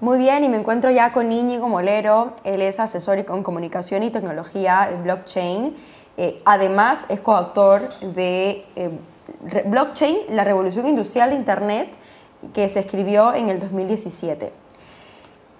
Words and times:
Muy 0.00 0.16
bien, 0.16 0.42
y 0.44 0.48
me 0.48 0.56
encuentro 0.56 0.90
ya 0.90 1.12
con 1.12 1.30
Íñigo 1.30 1.68
Molero. 1.68 2.32
Él 2.42 2.62
es 2.62 2.80
asesor 2.80 3.18
en 3.18 3.42
comunicación 3.42 4.02
y 4.02 4.08
tecnología 4.08 4.88
de 4.90 4.96
blockchain. 4.96 5.76
Eh, 6.16 6.40
además, 6.46 7.04
es 7.10 7.20
coautor 7.20 7.86
de 8.00 8.64
eh, 8.76 8.90
Blockchain, 9.66 10.16
la 10.30 10.44
revolución 10.44 10.86
industrial 10.86 11.28
de 11.30 11.36
Internet, 11.36 11.90
que 12.54 12.66
se 12.70 12.80
escribió 12.80 13.34
en 13.34 13.50
el 13.50 13.60
2017. 13.60 14.54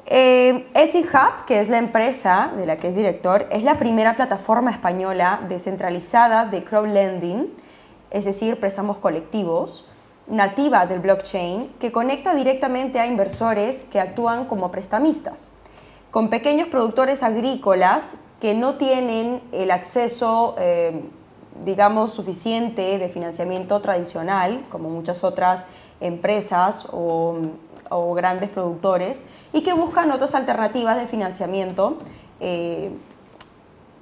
Eh, 0.07 0.65
Etihub, 0.73 1.45
que 1.47 1.61
es 1.61 1.69
la 1.69 1.77
empresa 1.77 2.51
de 2.57 2.65
la 2.65 2.79
que 2.79 2.89
es 2.89 2.97
director, 2.97 3.47
es 3.51 3.63
la 3.63 3.79
primera 3.79 4.17
plataforma 4.17 4.71
española 4.71 5.41
descentralizada 5.51 6.47
de 6.47 6.65
crowdlending, 6.65 7.53
es 8.11 8.25
decir, 8.25 8.59
préstamos 8.59 8.97
colectivos, 8.97 9.87
nativa 10.31 10.87
del 10.87 11.01
blockchain, 11.01 11.75
que 11.81 11.93
conecta 11.93 12.35
directamente 12.35 13.01
a 13.01 13.07
inversores 13.07 13.83
que 13.85 14.01
actúan 14.01 14.47
como 14.47 14.71
prestamistas, 14.71 15.51
con 16.11 16.31
pequeños 16.31 16.69
productores 16.69 17.23
agrícolas 17.23 18.15
que 18.41 18.55
no 18.55 18.77
tienen 18.77 19.43
el 19.53 19.71
acceso, 19.71 20.55
eh, 20.59 21.03
digamos, 21.65 22.13
suficiente 22.13 22.99
de 22.99 23.09
financiamiento 23.09 23.81
tradicional, 23.81 24.65
como 24.71 24.89
muchas 24.89 25.25
otras 25.25 25.67
empresas 26.01 26.87
o, 26.91 27.37
grandes 28.15 28.49
productores, 28.51 29.27
y 29.53 29.63
que 29.63 29.73
buscan 29.73 30.11
otras 30.13 30.35
alternativas 30.35 30.97
de 30.97 31.07
financiamiento 31.07 31.99
eh, 32.39 32.91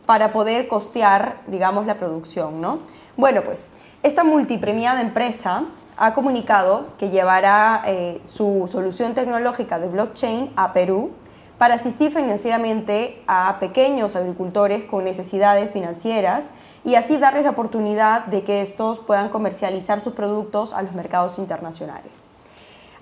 para 0.05 0.31
poder 0.31 0.69
costear, 0.69 1.41
digamos, 1.47 1.87
la 1.87 1.95
producción, 1.95 2.61
¿no? 2.61 2.81
Bueno, 3.17 3.43
pues 3.43 3.69
esta 4.03 4.25
multipremiada 4.25 5.01
empresa 5.01 5.65
ha 5.99 6.15
comunicado 6.15 6.87
que 6.97 7.11
llevará 7.11 7.83
eh, 7.85 8.21
su 8.25 8.69
solución 8.71 9.15
tecnológica 9.15 9.81
de 9.81 9.89
blockchain 9.89 10.53
a 10.55 10.73
Perú 10.73 11.11
para 11.59 11.75
asistir 11.75 12.13
financieramente 12.13 13.21
a 13.27 13.57
pequeños 13.59 14.15
agricultores 14.15 14.85
con 14.85 15.05
necesidades 15.05 15.73
financieras 15.73 16.53
y 16.85 16.95
así 16.95 17.17
darles 17.17 17.43
la 17.43 17.51
oportunidad 17.51 18.27
de 18.27 18.45
que 18.45 18.63
estos 18.63 19.01
puedan 19.01 19.29
comercializar 19.29 20.01
sus 20.01 20.13
productos 20.13 20.73
a 20.73 20.83
los 20.83 20.93
mercados 20.93 21.37
internacionales. 21.39 22.29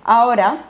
Ahora 0.03 0.65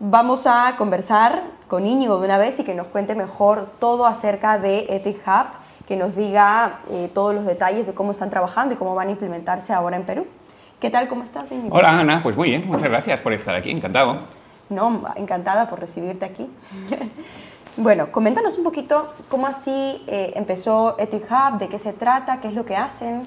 vamos 0.00 0.48
a 0.48 0.74
conversar 0.76 1.44
con 1.68 1.86
Íñigo 1.86 2.18
de 2.18 2.26
una 2.26 2.38
vez 2.38 2.58
y 2.58 2.64
que 2.64 2.74
nos 2.74 2.88
cuente 2.88 3.14
mejor 3.14 3.70
todo 3.78 4.06
acerca 4.06 4.58
de 4.58 4.86
Etihub, 4.88 5.46
que 5.86 5.96
nos 5.96 6.16
diga 6.16 6.80
eh, 6.90 7.08
todos 7.14 7.32
los 7.32 7.46
detalles 7.46 7.86
de 7.86 7.94
cómo 7.94 8.10
están 8.10 8.28
trabajando 8.28 8.74
y 8.74 8.76
cómo 8.76 8.96
van 8.96 9.06
a 9.06 9.12
implementarse 9.12 9.72
ahora 9.72 9.96
en 9.96 10.04
Perú. 10.04 10.26
¿Qué 10.82 10.90
tal? 10.90 11.06
¿Cómo 11.06 11.22
estás, 11.22 11.44
Íñigo? 11.48 11.76
Hola, 11.76 12.00
Ana. 12.00 12.20
Pues 12.24 12.36
muy 12.36 12.48
bien. 12.48 12.66
Muchas 12.66 12.90
gracias 12.90 13.20
por 13.20 13.32
estar 13.32 13.54
aquí. 13.54 13.70
Encantado. 13.70 14.18
No, 14.68 15.04
encantada 15.14 15.70
por 15.70 15.78
recibirte 15.78 16.24
aquí. 16.24 16.48
bueno, 17.76 18.10
coméntanos 18.10 18.58
un 18.58 18.64
poquito 18.64 19.14
cómo 19.28 19.46
así 19.46 20.02
eh, 20.08 20.32
empezó 20.34 20.98
Etihub, 20.98 21.60
de 21.60 21.68
qué 21.68 21.78
se 21.78 21.92
trata, 21.92 22.40
qué 22.40 22.48
es 22.48 22.54
lo 22.54 22.64
que 22.64 22.74
hacen. 22.74 23.22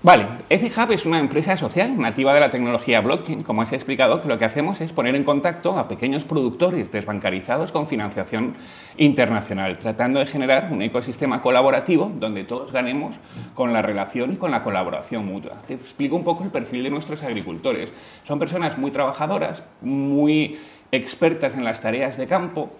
Vale, 0.00 0.26
Etihub 0.48 0.92
es 0.92 1.04
una 1.06 1.18
empresa 1.18 1.56
social 1.56 1.98
nativa 1.98 2.32
de 2.32 2.38
la 2.38 2.52
tecnología 2.52 3.00
blockchain. 3.00 3.42
Como 3.42 3.62
os 3.62 3.72
he 3.72 3.74
explicado, 3.74 4.22
que 4.22 4.28
lo 4.28 4.38
que 4.38 4.44
hacemos 4.44 4.80
es 4.80 4.92
poner 4.92 5.16
en 5.16 5.24
contacto 5.24 5.76
a 5.76 5.88
pequeños 5.88 6.22
productores 6.24 6.92
desbancarizados 6.92 7.72
con 7.72 7.88
financiación 7.88 8.54
internacional, 8.96 9.76
tratando 9.78 10.20
de 10.20 10.26
generar 10.26 10.68
un 10.70 10.82
ecosistema 10.82 11.42
colaborativo 11.42 12.12
donde 12.14 12.44
todos 12.44 12.70
ganemos 12.70 13.16
con 13.54 13.72
la 13.72 13.82
relación 13.82 14.34
y 14.34 14.36
con 14.36 14.52
la 14.52 14.62
colaboración 14.62 15.26
mutua. 15.26 15.62
Te 15.66 15.74
explico 15.74 16.14
un 16.14 16.22
poco 16.22 16.44
el 16.44 16.50
perfil 16.50 16.84
de 16.84 16.90
nuestros 16.90 17.24
agricultores. 17.24 17.92
Son 18.22 18.38
personas 18.38 18.78
muy 18.78 18.92
trabajadoras, 18.92 19.64
muy 19.80 20.60
expertas 20.92 21.54
en 21.54 21.64
las 21.64 21.80
tareas 21.80 22.16
de 22.16 22.28
campo, 22.28 22.70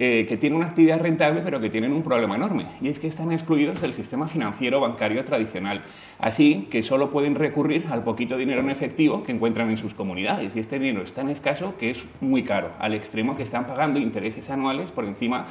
eh, 0.00 0.26
que 0.28 0.36
tienen 0.36 0.58
una 0.58 0.68
actividad 0.68 1.00
rentable, 1.00 1.40
pero 1.42 1.60
que 1.60 1.70
tienen 1.70 1.92
un 1.92 2.02
problema 2.02 2.36
enorme, 2.36 2.66
y 2.80 2.88
es 2.88 2.98
que 2.98 3.08
están 3.08 3.32
excluidos 3.32 3.80
del 3.80 3.92
sistema 3.92 4.28
financiero 4.28 4.80
bancario 4.80 5.24
tradicional. 5.24 5.82
Así 6.18 6.68
que 6.70 6.82
solo 6.82 7.10
pueden 7.10 7.34
recurrir 7.34 7.86
al 7.90 8.04
poquito 8.04 8.36
dinero 8.36 8.60
en 8.60 8.70
efectivo 8.70 9.24
que 9.24 9.32
encuentran 9.32 9.70
en 9.70 9.76
sus 9.76 9.94
comunidades, 9.94 10.54
y 10.54 10.60
este 10.60 10.78
dinero 10.78 11.02
es 11.02 11.12
tan 11.12 11.28
escaso 11.28 11.74
que 11.78 11.90
es 11.90 12.06
muy 12.20 12.44
caro, 12.44 12.70
al 12.78 12.94
extremo 12.94 13.36
que 13.36 13.42
están 13.42 13.66
pagando 13.66 13.98
intereses 13.98 14.48
anuales 14.50 14.90
por 14.90 15.04
encima 15.04 15.46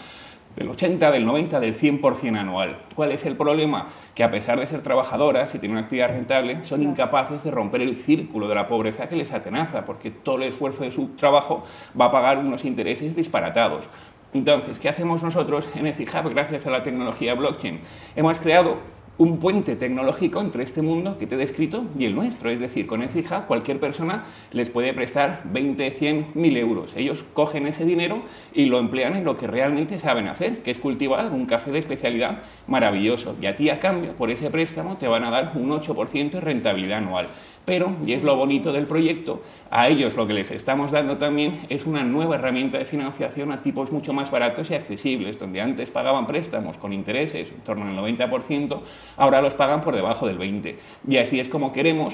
del 0.57 0.69
80, 0.69 1.11
del 1.11 1.25
90, 1.25 1.59
del 1.59 1.77
100% 1.77 2.37
anual. 2.37 2.79
¿Cuál 2.95 3.11
es 3.11 3.25
el 3.25 3.35
problema? 3.35 3.89
Que 4.15 4.23
a 4.23 4.31
pesar 4.31 4.59
de 4.59 4.65
ser 4.65 4.81
trabajadoras 4.81 5.53
y 5.53 5.59
tener 5.59 5.71
una 5.71 5.81
actividad 5.81 6.09
rentable, 6.09 6.65
son 6.65 6.81
incapaces 6.81 7.43
de 7.43 7.51
romper 7.51 7.81
el 7.81 7.97
círculo 7.97 8.47
de 8.47 8.55
la 8.55 8.67
pobreza 8.67 9.07
que 9.07 9.15
les 9.15 9.31
atenaza, 9.31 9.85
porque 9.85 10.09
todo 10.09 10.37
el 10.37 10.43
esfuerzo 10.43 10.83
de 10.83 10.91
su 10.91 11.09
trabajo 11.09 11.63
va 11.99 12.05
a 12.05 12.11
pagar 12.11 12.39
unos 12.39 12.65
intereses 12.65 13.15
disparatados. 13.15 13.87
Entonces, 14.37 14.77
¿qué 14.77 14.87
hacemos 14.87 15.23
nosotros 15.23 15.67
en 15.75 15.87
ECIHub 15.87 16.29
gracias 16.29 16.67
a 16.67 16.69
la 16.69 16.83
tecnología 16.83 17.33
blockchain? 17.33 17.79
Hemos 18.15 18.39
creado 18.39 18.77
un 19.17 19.39
puente 19.39 19.75
tecnológico 19.75 20.39
entre 20.39 20.63
este 20.63 20.83
mundo 20.83 21.17
que 21.17 21.25
te 21.25 21.33
he 21.33 21.37
descrito 21.39 21.85
y 21.97 22.05
el 22.05 22.13
nuestro. 22.13 22.51
Es 22.51 22.59
decir, 22.59 22.85
con 22.85 23.01
ECIHub 23.01 23.47
cualquier 23.47 23.79
persona 23.79 24.25
les 24.51 24.69
puede 24.69 24.93
prestar 24.93 25.41
20, 25.45 25.89
100, 25.89 26.27
1000 26.35 26.57
euros. 26.57 26.91
Ellos 26.95 27.25
cogen 27.33 27.65
ese 27.65 27.83
dinero 27.83 28.21
y 28.53 28.65
lo 28.65 28.77
emplean 28.77 29.15
en 29.15 29.23
lo 29.23 29.35
que 29.37 29.47
realmente 29.47 29.97
saben 29.97 30.27
hacer, 30.27 30.61
que 30.61 30.69
es 30.69 30.77
cultivar 30.77 31.31
un 31.31 31.47
café 31.47 31.71
de 31.71 31.79
especialidad 31.79 32.43
maravilloso. 32.67 33.35
Y 33.41 33.47
a 33.47 33.55
ti 33.55 33.71
a 33.71 33.79
cambio, 33.79 34.13
por 34.13 34.29
ese 34.29 34.51
préstamo, 34.51 34.97
te 34.97 35.07
van 35.07 35.23
a 35.23 35.31
dar 35.31 35.53
un 35.55 35.71
8% 35.71 36.29
de 36.29 36.39
rentabilidad 36.39 36.99
anual. 36.99 37.27
Pero, 37.67 37.97
y 38.05 38.13
es 38.13 38.23
lo 38.23 38.33
bonito 38.37 38.71
del 38.71 38.85
proyecto, 38.85 39.41
a 39.69 39.89
ellos 39.89 40.15
lo 40.15 40.25
que 40.25 40.33
les 40.33 40.51
estamos 40.51 40.89
dando 40.89 41.17
también 41.17 41.65
es 41.67 41.85
una 41.85 42.01
nueva 42.01 42.35
herramienta 42.35 42.77
de 42.77 42.85
financiación 42.85 43.51
a 43.51 43.61
tipos 43.61 43.91
mucho 43.91 44.13
más 44.13 44.31
baratos 44.31 44.71
y 44.71 44.75
accesibles, 44.75 45.37
donde 45.37 45.59
antes 45.59 45.91
pagaban 45.91 46.27
préstamos 46.27 46.77
con 46.77 46.93
intereses 46.93 47.51
en 47.51 47.59
torno 47.65 47.85
al 47.85 48.15
90%, 48.15 48.79
ahora 49.17 49.41
los 49.41 49.53
pagan 49.55 49.81
por 49.81 49.93
debajo 49.93 50.25
del 50.25 50.39
20%. 50.39 50.75
Y 51.09 51.17
así 51.17 51.41
es 51.41 51.49
como 51.49 51.73
queremos 51.73 52.13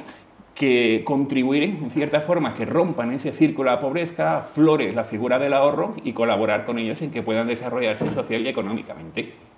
que 0.55 1.03
contribuir 1.05 1.61
en 1.61 1.91
cierta 1.91 2.21
forma, 2.21 2.55
que 2.55 2.65
rompan 2.65 3.13
ese 3.13 3.31
círculo 3.31 3.69
de 3.69 3.75
la 3.75 3.79
pobreza, 3.79 4.41
flores 4.41 4.95
la 4.95 5.03
figura 5.03 5.37
del 5.37 5.53
ahorro 5.53 5.93
y 6.03 6.13
colaborar 6.13 6.65
con 6.65 6.79
ellos 6.79 6.99
en 7.03 7.11
que 7.11 7.21
puedan 7.21 7.45
desarrollarse 7.45 8.11
social 8.11 8.41
y 8.41 8.47
económicamente. 8.47 9.52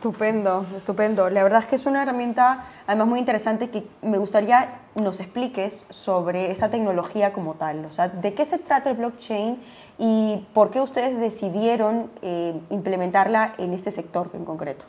Estupendo, 0.00 0.64
estupendo. 0.74 1.28
La 1.28 1.42
verdad 1.42 1.58
es 1.58 1.66
que 1.66 1.76
es 1.76 1.84
una 1.84 2.00
herramienta 2.00 2.64
además 2.86 3.06
muy 3.06 3.18
interesante 3.18 3.68
que 3.68 3.86
me 4.00 4.16
gustaría 4.16 4.78
nos 4.94 5.20
expliques 5.20 5.84
sobre 5.90 6.50
esta 6.50 6.70
tecnología 6.70 7.34
como 7.34 7.52
tal. 7.52 7.84
O 7.84 7.90
sea, 7.90 8.08
¿de 8.08 8.32
qué 8.32 8.46
se 8.46 8.56
trata 8.56 8.88
el 8.88 8.96
blockchain 8.96 9.60
y 9.98 10.46
por 10.54 10.70
qué 10.70 10.80
ustedes 10.80 11.20
decidieron 11.20 12.10
eh, 12.22 12.58
implementarla 12.70 13.52
en 13.58 13.74
este 13.74 13.90
sector 13.90 14.30
en 14.32 14.46
concreto? 14.46 14.86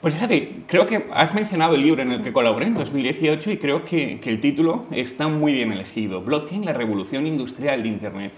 Pues 0.00 0.14
fíjate, 0.14 0.62
creo 0.68 0.86
que 0.86 1.06
has 1.12 1.34
mencionado 1.34 1.74
el 1.74 1.82
libro 1.82 2.02
en 2.02 2.12
el 2.12 2.22
que 2.22 2.32
colaboré 2.32 2.68
en 2.68 2.74
2018 2.74 3.50
y 3.50 3.56
creo 3.56 3.84
que, 3.84 4.20
el 4.24 4.40
título 4.40 4.84
está 4.92 5.26
muy 5.26 5.54
bien 5.54 5.72
elegido. 5.72 6.20
Blockchain, 6.20 6.64
la 6.64 6.72
revolución 6.72 7.26
industrial 7.26 7.82
de 7.82 7.88
Internet. 7.88 8.32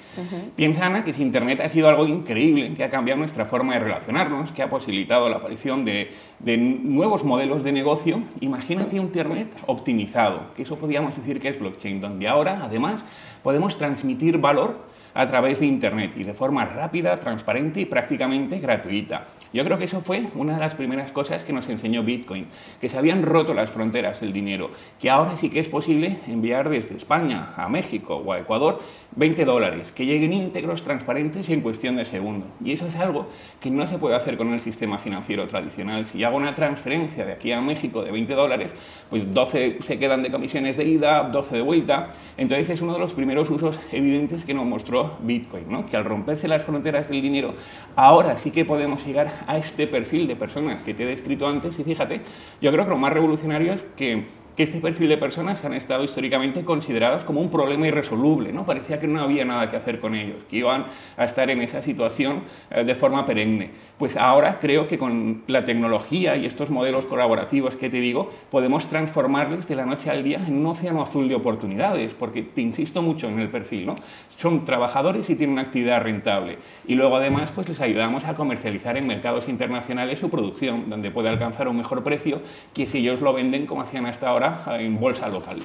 Piensa, 0.56 0.86
Ana, 0.86 1.04
que 1.04 1.12
si 1.12 1.20
Internet 1.20 1.60
ha 1.60 1.68
sido 1.68 1.90
algo 1.90 2.06
increíble, 2.06 2.72
que 2.74 2.82
ha 2.82 2.88
cambiado 2.88 3.18
nuestra 3.18 3.44
forma 3.44 3.74
de 3.74 3.80
relacionarnos, 3.80 4.52
que 4.52 4.62
ha 4.62 4.70
posibilitado 4.70 5.28
la 5.28 5.36
aparición 5.36 5.84
de, 5.84 6.12
de 6.38 6.56
nuevos 6.56 7.24
modelos 7.24 7.62
de 7.62 7.72
negocio, 7.72 8.22
imagínate 8.40 8.98
un 8.98 9.10
Internet 9.10 9.48
optimizado, 9.66 10.54
que 10.56 10.62
eso 10.62 10.76
podríamos 10.76 11.14
decir 11.14 11.40
que 11.40 11.48
es 11.48 11.58
blockchain, 11.58 12.00
donde 12.00 12.26
ahora, 12.26 12.60
además, 12.62 13.04
podemos 13.42 13.76
transmitir 13.76 14.38
valor 14.38 14.78
a 15.12 15.26
través 15.26 15.60
de 15.60 15.66
Internet 15.66 16.12
y 16.16 16.24
de 16.24 16.32
forma 16.32 16.64
rápida, 16.64 17.20
transparente 17.20 17.82
y 17.82 17.84
prácticamente 17.84 18.60
gratuita. 18.60 19.26
Yo 19.52 19.64
creo 19.64 19.78
que 19.78 19.84
eso 19.84 20.00
fue 20.00 20.28
una 20.36 20.54
de 20.54 20.60
las 20.60 20.74
primeras 20.74 21.10
cosas 21.10 21.42
que 21.42 21.52
nos 21.52 21.68
enseñó 21.68 22.04
Bitcoin, 22.04 22.46
que 22.80 22.88
se 22.88 22.96
habían 22.96 23.22
roto 23.22 23.52
las 23.52 23.70
fronteras 23.70 24.20
del 24.20 24.32
dinero, 24.32 24.70
que 25.00 25.10
ahora 25.10 25.36
sí 25.36 25.50
que 25.50 25.58
es 25.58 25.68
posible 25.68 26.18
enviar 26.28 26.68
desde 26.68 26.96
España 26.96 27.52
a 27.56 27.68
México 27.68 28.22
o 28.24 28.32
a 28.32 28.38
Ecuador 28.38 28.80
20 29.16 29.44
dólares, 29.44 29.92
que 29.92 30.06
lleguen 30.06 30.32
íntegros, 30.32 30.82
transparentes 30.82 31.48
y 31.48 31.52
en 31.52 31.60
cuestión 31.62 31.96
de 31.96 32.04
segundo. 32.04 32.46
Y 32.64 32.72
eso 32.72 32.86
es 32.86 32.96
algo 32.96 33.28
que 33.60 33.70
no 33.70 33.86
se 33.86 33.98
puede 33.98 34.14
hacer 34.14 34.36
con 34.36 34.52
el 34.52 34.60
sistema 34.60 34.98
financiero 34.98 35.46
tradicional. 35.48 36.06
Si 36.06 36.22
hago 36.22 36.36
una 36.36 36.54
transferencia 36.54 37.24
de 37.24 37.32
aquí 37.32 37.52
a 37.52 37.60
México 37.60 38.02
de 38.02 38.12
20 38.12 38.32
dólares, 38.34 38.72
pues 39.08 39.32
12 39.32 39.78
se 39.80 39.98
quedan 39.98 40.22
de 40.22 40.30
comisiones 40.30 40.76
de 40.76 40.84
ida, 40.84 41.24
12 41.24 41.56
de 41.56 41.62
vuelta. 41.62 42.12
Entonces 42.36 42.70
es 42.70 42.80
uno 42.82 42.94
de 42.94 43.00
los 43.00 43.12
primeros 43.12 43.50
usos 43.50 43.78
evidentes 43.90 44.44
que 44.44 44.54
nos 44.54 44.66
mostró 44.66 45.18
Bitcoin, 45.20 45.64
¿no? 45.68 45.86
que 45.86 45.96
al 45.96 46.04
romperse 46.04 46.46
las 46.46 46.64
fronteras 46.64 47.08
del 47.08 47.22
dinero, 47.22 47.54
ahora 47.96 48.38
sí 48.38 48.50
que 48.50 48.64
podemos 48.64 49.04
llegar 49.04 49.44
a 49.46 49.58
este 49.58 49.86
perfil 49.86 50.26
de 50.26 50.36
personas 50.36 50.82
que 50.82 50.94
te 50.94 51.02
he 51.02 51.06
descrito 51.06 51.46
antes 51.46 51.78
y 51.78 51.84
fíjate, 51.84 52.20
yo 52.60 52.70
creo 52.72 52.84
que 52.84 52.90
lo 52.90 52.98
más 52.98 53.12
revolucionario 53.12 53.72
es 53.72 53.82
que 53.96 54.24
que 54.60 54.64
este 54.64 54.78
perfil 54.78 55.08
de 55.08 55.16
personas 55.16 55.64
han 55.64 55.72
estado 55.72 56.04
históricamente 56.04 56.66
considerados 56.66 57.24
como 57.24 57.40
un 57.40 57.50
problema 57.50 57.88
irresoluble, 57.88 58.52
¿no? 58.52 58.66
Parecía 58.66 59.00
que 59.00 59.06
no 59.06 59.22
había 59.22 59.42
nada 59.42 59.70
que 59.70 59.76
hacer 59.76 60.00
con 60.00 60.14
ellos, 60.14 60.44
que 60.50 60.58
iban 60.58 60.84
a 61.16 61.24
estar 61.24 61.48
en 61.48 61.62
esa 61.62 61.80
situación 61.80 62.42
eh, 62.70 62.84
de 62.84 62.94
forma 62.94 63.24
perenne. 63.24 63.70
Pues 63.96 64.18
ahora 64.18 64.58
creo 64.60 64.86
que 64.86 64.98
con 64.98 65.44
la 65.46 65.64
tecnología 65.64 66.36
y 66.36 66.44
estos 66.44 66.68
modelos 66.68 67.06
colaborativos 67.06 67.76
que 67.76 67.88
te 67.88 68.00
digo, 68.00 68.30
podemos 68.50 68.86
transformarles 68.86 69.66
de 69.66 69.76
la 69.76 69.86
noche 69.86 70.10
al 70.10 70.22
día 70.22 70.42
en 70.46 70.58
un 70.58 70.66
océano 70.66 71.00
azul 71.00 71.26
de 71.26 71.36
oportunidades, 71.36 72.12
porque 72.12 72.42
te 72.42 72.60
insisto 72.60 73.00
mucho 73.00 73.28
en 73.28 73.38
el 73.38 73.48
perfil, 73.48 73.86
¿no? 73.86 73.94
Son 74.28 74.66
trabajadores 74.66 75.30
y 75.30 75.36
tienen 75.36 75.54
una 75.54 75.62
actividad 75.62 76.02
rentable. 76.02 76.58
Y 76.86 76.96
luego 76.96 77.16
además 77.16 77.50
pues 77.54 77.66
les 77.70 77.80
ayudamos 77.80 78.24
a 78.24 78.34
comercializar 78.34 78.98
en 78.98 79.06
mercados 79.06 79.48
internacionales 79.48 80.18
su 80.18 80.28
producción, 80.28 80.90
donde 80.90 81.10
puede 81.10 81.30
alcanzar 81.30 81.66
un 81.66 81.78
mejor 81.78 82.04
precio 82.04 82.42
que 82.74 82.86
si 82.86 82.98
ellos 82.98 83.22
lo 83.22 83.32
venden 83.32 83.64
como 83.64 83.80
hacían 83.80 84.04
hasta 84.04 84.28
ahora 84.28 84.49
en 84.78 84.98
bolsa 84.98 85.28
local. 85.28 85.60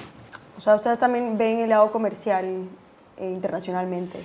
O 0.56 0.60
sea, 0.60 0.74
ustedes 0.74 0.98
también 0.98 1.36
ven 1.36 1.58
el 1.60 1.68
lado 1.68 1.90
comercial 1.92 2.44
eh, 3.18 3.30
internacionalmente. 3.34 4.20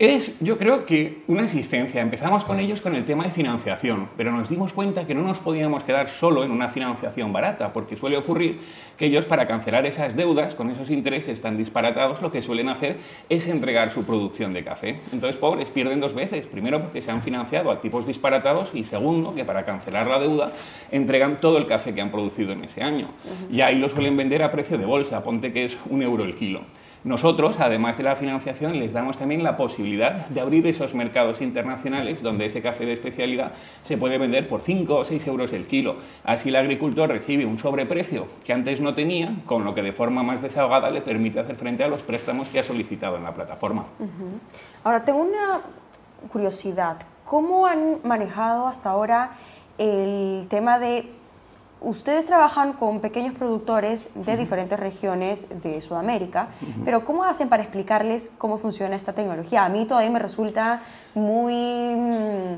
Es, 0.00 0.32
yo 0.40 0.56
creo 0.56 0.86
que 0.86 1.18
una 1.26 1.42
asistencia. 1.42 2.00
Empezamos 2.00 2.46
con 2.46 2.58
ellos 2.58 2.80
con 2.80 2.94
el 2.94 3.04
tema 3.04 3.24
de 3.24 3.30
financiación, 3.30 4.08
pero 4.16 4.32
nos 4.32 4.48
dimos 4.48 4.72
cuenta 4.72 5.06
que 5.06 5.14
no 5.14 5.20
nos 5.20 5.36
podíamos 5.36 5.82
quedar 5.84 6.08
solo 6.08 6.42
en 6.42 6.50
una 6.50 6.70
financiación 6.70 7.34
barata, 7.34 7.74
porque 7.74 7.98
suele 7.98 8.16
ocurrir 8.16 8.60
que 8.96 9.04
ellos 9.04 9.26
para 9.26 9.46
cancelar 9.46 9.84
esas 9.84 10.16
deudas 10.16 10.54
con 10.54 10.70
esos 10.70 10.88
intereses 10.88 11.42
tan 11.42 11.58
disparatados 11.58 12.22
lo 12.22 12.32
que 12.32 12.40
suelen 12.40 12.70
hacer 12.70 12.96
es 13.28 13.46
entregar 13.46 13.90
su 13.90 14.04
producción 14.04 14.54
de 14.54 14.64
café. 14.64 15.00
Entonces, 15.12 15.36
pobres, 15.36 15.70
pierden 15.70 16.00
dos 16.00 16.14
veces. 16.14 16.46
Primero, 16.46 16.80
porque 16.80 17.02
se 17.02 17.10
han 17.10 17.22
financiado 17.22 17.70
a 17.70 17.82
tipos 17.82 18.06
disparatados 18.06 18.70
y 18.72 18.84
segundo, 18.84 19.34
que 19.34 19.44
para 19.44 19.66
cancelar 19.66 20.06
la 20.06 20.18
deuda 20.18 20.50
entregan 20.90 21.42
todo 21.42 21.58
el 21.58 21.66
café 21.66 21.92
que 21.92 22.00
han 22.00 22.10
producido 22.10 22.52
en 22.52 22.64
ese 22.64 22.82
año. 22.82 23.10
Y 23.52 23.60
ahí 23.60 23.78
lo 23.78 23.90
suelen 23.90 24.16
vender 24.16 24.42
a 24.42 24.50
precio 24.50 24.78
de 24.78 24.86
bolsa, 24.86 25.22
ponte 25.22 25.52
que 25.52 25.66
es 25.66 25.76
un 25.90 26.00
euro 26.02 26.24
el 26.24 26.36
kilo. 26.36 26.62
Nosotros, 27.02 27.56
además 27.58 27.96
de 27.96 28.02
la 28.02 28.14
financiación, 28.14 28.78
les 28.78 28.92
damos 28.92 29.16
también 29.16 29.42
la 29.42 29.56
posibilidad 29.56 30.26
de 30.26 30.40
abrir 30.40 30.66
esos 30.66 30.94
mercados 30.94 31.40
internacionales 31.40 32.22
donde 32.22 32.44
ese 32.44 32.60
café 32.60 32.84
de 32.84 32.92
especialidad 32.92 33.52
se 33.84 33.96
puede 33.96 34.18
vender 34.18 34.46
por 34.48 34.60
5 34.60 34.96
o 34.96 35.04
6 35.04 35.26
euros 35.26 35.52
el 35.54 35.66
kilo. 35.66 35.96
Así 36.24 36.50
el 36.50 36.56
agricultor 36.56 37.08
recibe 37.08 37.46
un 37.46 37.58
sobreprecio 37.58 38.26
que 38.44 38.52
antes 38.52 38.82
no 38.82 38.94
tenía, 38.94 39.32
con 39.46 39.64
lo 39.64 39.74
que 39.74 39.82
de 39.82 39.92
forma 39.92 40.22
más 40.22 40.42
desahogada 40.42 40.90
le 40.90 41.00
permite 41.00 41.40
hacer 41.40 41.56
frente 41.56 41.84
a 41.84 41.88
los 41.88 42.02
préstamos 42.02 42.48
que 42.48 42.58
ha 42.58 42.64
solicitado 42.64 43.16
en 43.16 43.24
la 43.24 43.32
plataforma. 43.32 43.86
Ahora, 44.84 45.02
tengo 45.02 45.20
una 45.20 45.60
curiosidad. 46.30 46.98
¿Cómo 47.24 47.66
han 47.66 47.98
manejado 48.04 48.66
hasta 48.66 48.90
ahora 48.90 49.30
el 49.78 50.46
tema 50.50 50.78
de 50.78 51.08
ustedes 51.80 52.26
trabajan 52.26 52.74
con 52.74 53.00
pequeños 53.00 53.34
productores 53.34 54.10
de 54.14 54.36
diferentes 54.36 54.78
regiones 54.78 55.46
de 55.62 55.80
Sudamérica, 55.80 56.48
pero 56.84 57.04
¿cómo 57.04 57.24
hacen 57.24 57.48
para 57.48 57.62
explicarles 57.62 58.30
cómo 58.38 58.58
funciona 58.58 58.96
esta 58.96 59.12
tecnología? 59.12 59.64
A 59.64 59.68
mí 59.68 59.86
todavía 59.86 60.10
me 60.10 60.18
resulta 60.18 60.82
muy 61.14 61.54
mm, 61.54 62.54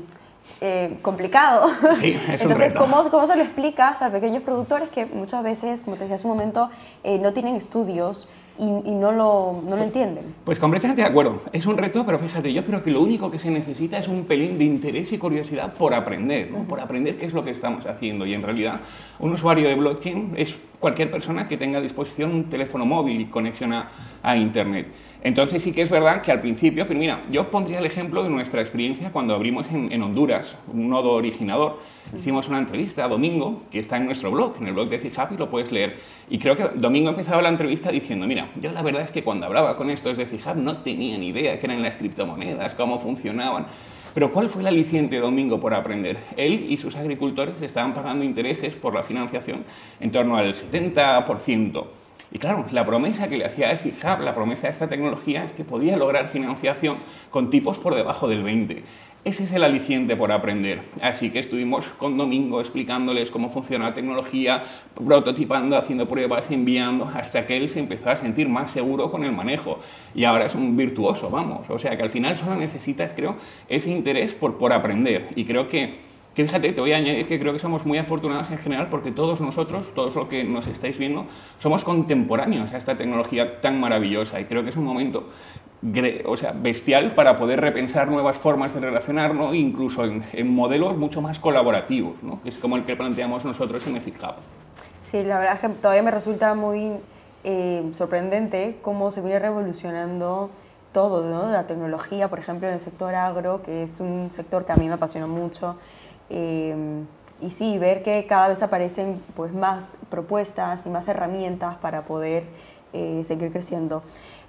eh, 0.61 0.99
complicado. 1.01 1.69
Sí, 1.95 2.19
es 2.29 2.41
Entonces, 2.41 2.73
¿cómo, 2.73 3.09
¿cómo, 3.09 3.27
se 3.27 3.35
lo 3.35 3.43
explicas 3.43 4.01
a 4.01 4.09
pequeños 4.09 4.43
productores 4.43 4.89
que 4.89 5.05
muchas 5.05 5.43
veces, 5.43 5.81
como 5.81 5.95
te 5.95 6.03
decía 6.03 6.15
hace 6.15 6.27
un 6.27 6.33
momento, 6.33 6.69
eh, 7.03 7.17
no 7.19 7.33
tienen 7.33 7.55
estudios 7.55 8.27
y, 8.57 8.65
no, 8.65 9.11
lo, 9.11 9.63
no, 9.67 9.75
lo, 9.75 9.83
entienden. 9.83 10.35
Pues 10.43 10.59
completamente 10.59 11.01
de 11.01 11.07
acuerdo. 11.07 11.41
Es 11.51 11.65
un 11.65 11.77
reto, 11.77 12.05
pero 12.05 12.19
fíjate, 12.19 12.53
yo 12.53 12.63
creo 12.63 12.83
que 12.83 12.91
lo 12.91 13.01
único 13.01 13.31
que 13.31 13.39
se 13.39 13.49
necesita 13.49 13.97
es 13.97 14.07
un 14.07 14.25
pelín 14.25 14.57
de 14.57 14.63
interés 14.63 15.11
y 15.11 15.17
curiosidad 15.17 15.73
por 15.73 15.93
aprender, 15.93 16.49
por 16.67 16.79
aprender 16.79 17.17
qué 17.17 17.25
es 17.25 17.33
lo 17.33 17.43
que 17.43 17.51
estamos 17.51 17.85
haciendo. 17.85 18.25
Y 18.25 18.33
en 18.33 18.43
realidad, 18.43 18.79
un 19.19 19.33
usuario 19.33 19.67
de 19.67 19.75
blockchain 19.75 20.33
es 20.37 20.55
cualquier 20.79 21.09
persona 21.09 21.47
que 21.47 21.57
tenga 21.57 21.79
a 21.79 21.81
disposición 21.81 22.31
un 22.31 22.43
teléfono 22.49 22.85
móvil 22.85 23.21
y 23.21 23.25
conexión 23.25 23.73
a, 23.73 23.89
a 24.21 24.37
Internet. 24.37 24.87
Entonces 25.23 25.63
sí 25.63 25.71
que 25.71 25.81
es 25.81 25.89
verdad 25.89 26.21
que 26.21 26.33
al 26.33 26.41
principio, 26.41 26.85
pero 26.85 26.99
mira, 26.99 27.21
yo 27.31 27.49
pondría 27.49 27.79
el 27.79 27.85
ejemplo 27.85 28.23
de 28.23 28.29
nuestra 28.29 28.61
experiencia 28.61 29.09
cuando 29.09 29.33
abrimos 29.33 29.65
en, 29.71 30.01
Honduras 30.03 30.53
un 30.67 30.89
nodo 30.89 31.13
originador. 31.13 31.79
Hicimos 32.17 32.49
una 32.49 32.59
entrevista 32.59 33.05
a 33.05 33.07
Domingo, 33.07 33.61
que 33.71 33.79
está 33.79 33.95
en 33.95 34.05
nuestro 34.05 34.31
blog, 34.31 34.55
en 34.59 34.67
el 34.67 34.73
blog 34.73 34.89
de 34.89 34.99
CIHAP 34.99 35.31
y 35.31 35.37
lo 35.37 35.49
puedes 35.49 35.71
leer. 35.71 35.95
Y 36.29 36.39
creo 36.39 36.57
que 36.57 36.67
Domingo 36.75 37.11
empezaba 37.11 37.41
la 37.41 37.47
entrevista 37.47 37.89
diciendo, 37.89 38.27
mira, 38.27 38.49
yo 38.61 38.73
la 38.73 38.81
verdad 38.81 39.03
es 39.03 39.11
que 39.11 39.23
cuando 39.23 39.45
hablaba 39.45 39.77
con 39.77 39.89
estos 39.89 40.17
de 40.17 40.25
CIHAP 40.25 40.57
no 40.57 40.79
tenía 40.79 41.17
ni 41.17 41.29
idea 41.29 41.57
qué 41.57 41.67
eran 41.67 41.81
las 41.81 41.95
criptomonedas, 41.95 42.73
cómo 42.75 42.99
funcionaban. 42.99 43.67
Pero 44.13 44.29
¿cuál 44.29 44.49
fue 44.49 44.61
el 44.61 44.67
aliciente 44.67 45.15
de 45.15 45.21
Domingo 45.21 45.57
por 45.57 45.73
aprender? 45.73 46.17
Él 46.35 46.65
y 46.69 46.77
sus 46.77 46.97
agricultores 46.97 47.61
estaban 47.61 47.93
pagando 47.93 48.25
intereses 48.25 48.75
por 48.75 48.93
la 48.93 49.03
financiación 49.03 49.63
en 50.01 50.11
torno 50.11 50.35
al 50.35 50.53
70%. 50.53 52.02
Y 52.33 52.39
claro, 52.39 52.65
la 52.71 52.83
promesa 52.83 53.29
que 53.29 53.37
le 53.37 53.45
hacía 53.45 53.69
a 53.69 53.73
Hub, 53.75 54.23
la 54.23 54.33
promesa 54.33 54.63
de 54.63 54.73
esta 54.73 54.89
tecnología, 54.89 55.45
es 55.45 55.53
que 55.53 55.63
podía 55.63 55.95
lograr 55.97 56.27
financiación 56.29 56.97
con 57.29 57.51
tipos 57.51 57.77
por 57.77 57.93
debajo 57.93 58.27
del 58.27 58.41
20. 58.41 58.81
Ese 59.23 59.43
es 59.43 59.53
el 59.53 59.63
aliciente 59.63 60.15
por 60.15 60.31
aprender. 60.31 60.81
Así 60.99 61.29
que 61.29 61.37
estuvimos 61.37 61.85
con 61.99 62.17
Domingo 62.17 62.59
explicándoles 62.59 63.29
cómo 63.29 63.51
funciona 63.51 63.89
la 63.89 63.93
tecnología, 63.93 64.63
prototipando, 64.95 65.77
haciendo 65.77 66.09
pruebas, 66.09 66.49
enviando, 66.49 67.05
hasta 67.05 67.45
que 67.45 67.55
él 67.55 67.69
se 67.69 67.77
empezó 67.77 68.09
a 68.09 68.17
sentir 68.17 68.49
más 68.49 68.71
seguro 68.71 69.11
con 69.11 69.23
el 69.23 69.31
manejo. 69.31 69.79
Y 70.15 70.23
ahora 70.23 70.47
es 70.47 70.55
un 70.55 70.75
virtuoso, 70.75 71.29
vamos. 71.29 71.69
O 71.69 71.77
sea 71.77 71.95
que 71.95 72.01
al 72.01 72.09
final 72.09 72.35
solo 72.35 72.55
necesitas, 72.55 73.13
creo, 73.13 73.37
ese 73.69 73.91
interés 73.91 74.33
por, 74.33 74.57
por 74.57 74.73
aprender. 74.73 75.27
Y 75.35 75.45
creo 75.45 75.67
que 75.67 75.93
que 76.35 76.43
fíjate, 76.45 76.73
te 76.73 76.81
voy 76.81 76.93
a 76.93 76.97
añadir 76.97 77.27
que 77.27 77.39
creo 77.39 77.53
que 77.53 77.59
somos 77.59 77.85
muy 77.85 77.97
afortunados 77.97 78.49
en 78.49 78.57
general 78.57 78.87
porque 78.89 79.11
todos 79.11 79.39
nosotros, 79.39 79.91
todos 79.93 80.15
los 80.15 80.27
que 80.27 80.43
nos 80.43 80.65
estáis 80.67 80.97
viendo, 80.97 81.25
somos 81.59 81.83
contemporáneos 81.83 82.71
a 82.73 82.77
esta 82.77 82.97
tecnología 82.97 83.61
tan 83.61 83.79
maravillosa 83.79 84.39
y 84.39 84.45
creo 84.45 84.63
que 84.63 84.69
es 84.69 84.77
un 84.77 84.83
momento 84.83 85.29
o 86.25 86.37
sea, 86.37 86.53
bestial 86.53 87.13
para 87.13 87.37
poder 87.37 87.59
repensar 87.59 88.07
nuevas 88.07 88.37
formas 88.37 88.73
de 88.73 88.79
relacionarnos, 88.79 89.53
incluso 89.53 90.05
en, 90.05 90.55
modelos 90.55 90.97
mucho 90.97 91.21
más 91.21 91.39
colaborativos, 91.39 92.23
¿no? 92.23 92.41
que 92.41 92.49
es 92.49 92.57
como 92.57 92.77
el 92.77 92.85
que 92.85 92.95
planteamos 92.95 93.43
nosotros 93.43 93.85
en 93.87 93.97
Ethic 93.97 94.15
Sí, 95.01 95.23
la 95.23 95.39
verdad 95.39 95.55
es 95.55 95.59
que 95.59 95.69
todavía 95.69 96.03
me 96.03 96.11
resulta 96.11 96.55
muy 96.55 96.93
eh, 97.43 97.83
sorprendente 97.93 98.77
cómo 98.81 99.11
se 99.11 99.21
viene 99.21 99.39
revolucionando 99.39 100.49
todo, 100.93 101.29
¿no? 101.29 101.51
la 101.51 101.67
tecnología, 101.67 102.29
por 102.29 102.39
ejemplo, 102.39 102.67
en 102.69 102.75
el 102.75 102.79
sector 102.79 103.13
agro, 103.13 103.61
que 103.61 103.83
es 103.83 103.99
un 103.99 104.29
sector 104.31 104.65
que 104.65 104.71
a 104.71 104.75
mí 104.75 104.87
me 104.87 104.93
apasiona 104.93 105.27
mucho. 105.27 105.75
Em, 106.33 107.05
y 107.41 107.51
sí, 107.51 107.77
ver 107.77 108.01
que 108.01 108.25
cada 108.25 108.47
vez 108.47 108.63
aparecen 108.63 109.21
pues, 109.35 109.53
más 109.53 109.97
propuestas 110.09 110.85
y 110.87 110.89
más 110.89 111.07
herramientas 111.07 111.75
para 111.77 112.05
poder 112.05 112.45
eh, 112.91 113.21
seguir 113.25 113.51
creciendo. 113.51 114.01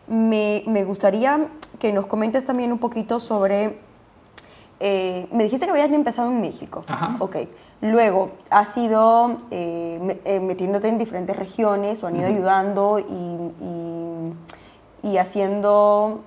Me, 0.07 0.63
me, 0.67 0.85
gustaría 0.85 1.49
que 1.79 1.93
nos 1.93 2.07
comentes 2.07 2.45
también 2.45 2.73
un 2.73 2.79
poquito 2.79 3.21
sobre... 3.21 3.79
Eh, 4.81 5.29
me 5.31 5.45
dijiste 5.45 5.67
que 5.67 5.73
habías 5.73 5.91
empezado 5.91 6.31
en 6.31 6.41
México. 6.41 6.85
Ajá. 6.87 7.17
Ok. 7.19 7.37
Luego, 7.81 8.31
has 8.49 8.77
ido 8.79 9.39
eh, 9.51 10.41
metiéndote 10.41 10.89
en 10.89 10.99
diferentes 10.99 11.37
regiones 11.37 12.03
o 12.03 12.07
han 12.07 12.17
ido 12.17 12.27
ayudando 12.27 12.99
y, 12.99 14.33
y, 15.05 15.11
y 15.11 15.19
haciendo 15.19 16.23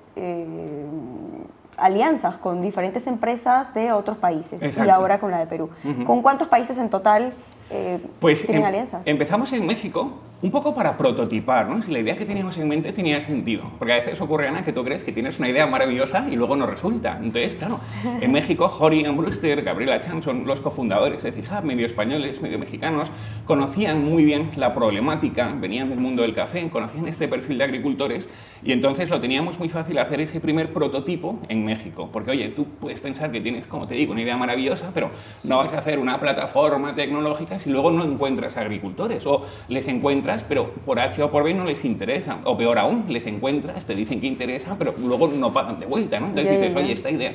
alianzas 1.78 2.38
con 2.38 2.62
diferentes 2.62 3.08
empresas 3.08 3.74
de 3.74 3.92
otros 3.92 4.18
países 4.18 4.62
y 4.78 4.90
ahora 4.90 5.20
con 5.20 5.32
la 5.32 5.40
de 5.40 5.48
Perú. 5.48 5.70
¿Con 6.06 6.22
cuántos 6.22 6.48
países 6.48 6.78
en 6.78 6.90
total 6.90 7.34
eh, 7.70 8.00
pues 8.20 8.46
tienen 8.46 8.64
em, 8.64 8.68
alianzas? 8.68 9.02
Empezamos 9.06 9.52
en 9.54 9.66
México 9.66 10.12
un 10.40 10.52
poco 10.52 10.76
para 10.76 10.98
prototipar, 10.98 11.68
¿no? 11.68 11.82
Si 11.82 11.92
la 11.92 12.00
idea 12.00 12.16
que 12.16 12.26
teníamos 12.26 12.56
en 12.60 12.68
mente 12.68 12.94
tenía 12.94 13.24
sentido. 13.24 13.64
Porque 13.80 13.94
a 13.94 13.96
veces 13.96 14.22
ocurre, 14.22 14.48
Ana, 14.48 14.64
que 14.64 14.72
tú 14.72 14.84
crees 14.84 15.04
que 15.04 15.12
tienes 15.12 15.40
una 15.40 15.50
idea 15.50 15.66
maravillosa 15.66 16.28
y 16.30 16.36
luego 16.36 16.56
no 16.56 16.68
resulta. 16.68 17.14
Entonces, 17.18 17.56
claro, 17.56 17.80
en 18.22 18.32
México, 18.32 18.68
Jorian 18.68 19.18
Brewster, 19.18 19.64
Gabriela 19.64 20.00
Chan 20.00 20.22
son 20.22 20.46
los 20.46 20.60
cofundadores 20.60 21.24
de 21.24 21.32
CIJAB, 21.32 21.64
medio 21.64 21.88
españoles, 21.88 22.40
medio 22.40 22.60
mexicanos, 22.60 23.10
conocían 23.46 24.06
muy 24.06 24.26
bien 24.26 24.52
la 24.58 24.76
problemática, 24.76 25.52
venían 25.60 25.90
del 25.90 26.00
mundo 26.00 26.22
del 26.22 26.36
café, 26.36 26.70
conocían 26.70 27.08
este 27.08 27.28
perfil 27.28 27.58
de 27.58 27.64
agricultores 27.64 28.30
y 28.64 28.74
entonces 28.74 29.10
lo 29.10 29.20
teníamos 29.20 29.58
muy 29.58 29.70
fácil 29.70 29.98
hacer 29.98 30.22
ese 30.22 30.40
primer 30.40 30.72
prototipo 30.72 31.40
en 31.50 31.64
México. 31.64 32.10
Porque, 32.14 32.32
oye, 32.32 32.50
tú 32.50 32.66
puedes 32.80 33.00
pensar 33.00 33.32
que 33.32 33.42
tienes, 33.42 33.66
como 33.66 33.88
te 33.88 33.96
digo, 33.96 34.12
una 34.12 34.22
idea 34.22 34.38
maravillosa, 34.38 34.92
pero 34.94 35.10
no 35.44 35.58
vas 35.58 35.74
a 35.74 35.80
hacer 35.80 35.98
una 35.98 36.20
plataforma 36.20 36.94
tecnológica 36.94 37.58
si 37.58 37.72
luego 37.72 37.90
no 37.90 38.04
encuentras 38.04 38.56
agricultores 38.56 39.26
o 39.26 39.44
les 39.68 39.88
encuentras 39.88 40.27
pero 40.48 40.72
por 40.86 41.00
H 41.00 41.22
o 41.24 41.32
por 41.32 41.44
B 41.44 41.54
no 41.54 41.66
les 41.66 41.86
interesa. 41.86 42.40
O 42.44 42.58
peor 42.58 42.78
aún, 42.78 43.06
les 43.08 43.26
encuentras, 43.26 43.86
te 43.86 43.96
dicen 43.96 44.20
que 44.20 44.28
interesa, 44.28 44.76
pero 44.78 44.94
luego 44.98 45.28
no 45.28 45.54
pagan 45.54 45.80
de 45.80 45.86
vuelta, 45.86 46.20
¿no? 46.20 46.28
Entonces 46.28 46.60
dices, 46.60 46.76
oye, 46.76 46.94
esta 46.94 47.10
idea 47.10 47.34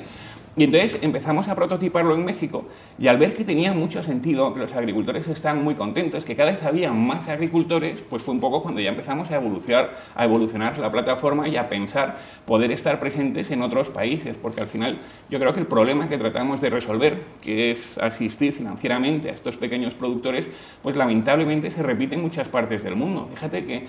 Y 0.54 0.64
entonces 0.64 0.98
empezamos 1.00 1.48
a 1.48 1.54
prototiparlo 1.54 2.14
en 2.14 2.26
México 2.26 2.66
y 2.98 3.08
al 3.08 3.16
ver 3.16 3.34
que 3.34 3.42
tenía 3.42 3.72
mucho 3.72 4.02
sentido, 4.02 4.52
que 4.52 4.60
los 4.60 4.74
agricultores 4.74 5.26
estaban 5.28 5.64
muy 5.64 5.76
contentos, 5.76 6.26
que 6.26 6.36
cada 6.36 6.50
vez 6.50 6.62
había 6.62 6.92
más 6.92 7.28
agricultores, 7.30 8.04
pues 8.10 8.22
fue 8.22 8.34
un 8.34 8.40
poco 8.40 8.62
cuando 8.62 8.78
ya 8.78 8.90
empezamos 8.90 9.30
a 9.30 9.36
evolucionar, 9.36 9.96
a 10.14 10.24
evolucionar 10.26 10.76
la 10.76 10.90
plataforma 10.90 11.48
y 11.48 11.56
a 11.56 11.70
pensar 11.70 12.18
poder 12.46 12.70
estar 12.70 13.00
presentes 13.00 13.50
en 13.50 13.62
otros 13.62 13.88
países, 13.88 14.36
porque 14.36 14.60
al 14.60 14.66
final 14.66 14.98
yo 15.30 15.38
creo 15.38 15.54
que 15.54 15.60
el 15.60 15.66
problema 15.66 16.06
que 16.10 16.18
tratamos 16.18 16.60
de 16.60 16.68
resolver, 16.68 17.22
que 17.40 17.70
es 17.70 17.96
asistir 17.96 18.52
financieramente 18.52 19.30
a 19.30 19.32
estos 19.32 19.56
pequeños 19.56 19.94
productores, 19.94 20.46
pues 20.82 20.96
lamentablemente 20.96 21.70
se 21.70 21.82
repite 21.82 22.14
en 22.14 22.20
muchas 22.20 22.50
partes 22.50 22.84
del 22.84 22.94
mundo. 22.94 23.30
Fíjate 23.32 23.64
que 23.64 23.86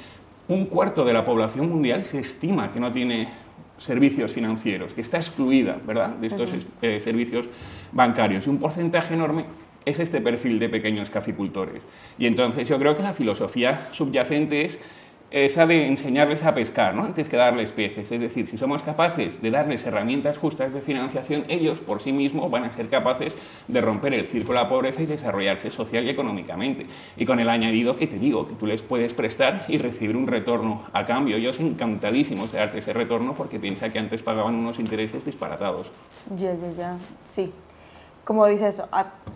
un 0.48 0.66
cuarto 0.66 1.04
de 1.06 1.14
la 1.14 1.26
población 1.26 1.70
mundial 1.70 2.06
se 2.06 2.20
estima 2.20 2.72
que 2.72 2.80
no 2.80 2.92
tiene 2.92 3.28
servicios 3.78 4.32
financieros, 4.32 4.94
que 4.94 5.02
está 5.02 5.18
excluida 5.18 5.78
¿verdad? 5.86 6.10
de 6.10 6.28
estos 6.28 6.50
eh, 6.82 7.00
servicios 7.00 7.46
bancarios. 7.92 8.46
Y 8.48 8.50
un 8.50 8.60
porcentaje 8.60 9.14
enorme 9.14 9.46
es 9.86 10.00
este 10.00 10.22
perfil 10.22 10.60
de 10.60 10.70
pequeños 10.70 11.10
caficultores. 11.10 11.82
Y 12.18 12.26
entonces 12.26 12.68
yo 12.68 12.80
creo 12.80 12.96
que 12.96 13.04
la 13.04 13.14
filosofía 13.14 13.90
subyacente 13.92 14.66
es 14.66 14.80
esa 15.34 15.66
de 15.66 15.88
enseñarles 15.88 16.44
a 16.44 16.54
pescar, 16.54 16.94
¿no? 16.94 17.04
antes 17.04 17.28
que 17.28 17.36
darles 17.36 17.72
peces. 17.72 18.12
Es 18.12 18.22
decir, 18.22 18.46
si 18.48 18.58
somos 18.58 18.84
capaces 18.84 19.42
de 19.42 19.50
darles 19.50 19.84
herramientas 19.84 20.38
justas 20.38 20.72
de 20.72 20.80
financiación, 20.80 21.46
ellos 21.50 21.80
por 21.80 22.04
sí 22.04 22.12
mismos 22.12 22.52
van 22.52 22.66
a 22.66 22.72
ser 22.72 22.88
capaces 22.88 23.36
de 23.68 23.82
romper 23.82 24.14
el 24.14 24.28
círculo 24.28 24.60
de 24.60 24.64
la 24.64 24.70
pobreza 24.70 25.02
y 25.02 25.08
desarrollarse 25.08 25.72
social 25.72 26.06
y 26.06 26.10
económicamente. 26.10 26.86
Y 27.18 27.26
con 27.26 27.40
el 27.40 27.50
añadido 27.50 27.96
que 27.96 28.06
te 28.06 28.20
digo, 28.20 28.48
que 28.48 28.54
tú 28.54 28.68
les 28.68 28.84
puedes 28.84 29.16
prestar 29.16 29.66
y 29.68 29.80
recibir 29.80 30.16
un 30.16 30.28
retorno 30.28 30.84
a 30.94 31.04
cambio. 31.08 31.38
Ellos 31.38 31.60
encantadísimos 31.60 32.52
de 32.52 32.60
darte 32.60 32.78
ese 32.78 32.94
retorno 32.94 33.34
porque 33.34 33.60
piensa 33.60 33.90
que 33.90 33.98
antes 33.98 34.22
pagaban 34.22 34.54
unos 34.54 34.78
intereses 34.78 35.26
disparatados. 35.26 35.90
Ya, 36.38 36.54
ya, 36.54 36.72
ya. 36.78 36.98
Sí. 37.26 37.52
Como 38.24 38.46
dices, 38.46 38.84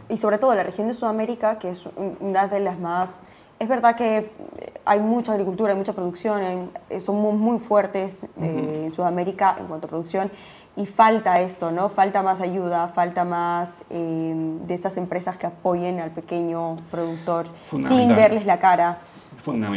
y 0.09 0.17
sobre 0.17 0.37
todo 0.37 0.53
la 0.53 0.63
región 0.63 0.87
de 0.87 0.93
Sudamérica, 0.93 1.57
que 1.57 1.71
es 1.71 1.83
una 2.19 2.47
de 2.47 2.59
las 2.59 2.79
más 2.79 3.17
es 3.59 3.67
verdad 3.67 3.95
que 3.95 4.29
hay 4.85 4.99
mucha 4.99 5.33
agricultura, 5.33 5.71
hay 5.71 5.77
mucha 5.77 5.93
producción, 5.93 6.69
eh, 6.89 6.99
somos 6.99 7.35
muy 7.35 7.59
fuertes 7.59 8.23
eh, 8.41 8.83
en 8.85 8.91
Sudamérica 8.91 9.55
en 9.59 9.67
cuanto 9.67 9.87
a 9.87 9.89
producción 9.89 10.31
y 10.75 10.85
falta 10.85 11.41
esto, 11.41 11.71
¿no? 11.71 11.89
Falta 11.89 12.21
más 12.21 12.39
ayuda, 12.39 12.87
falta 12.89 13.25
más 13.25 13.83
eh, 13.89 14.33
de 14.67 14.73
estas 14.73 14.95
empresas 14.97 15.35
que 15.35 15.47
apoyen 15.47 15.99
al 15.99 16.11
pequeño 16.11 16.75
productor 16.91 17.47
sin 17.69 18.15
verles 18.15 18.45
la 18.45 18.59
cara. 18.59 18.99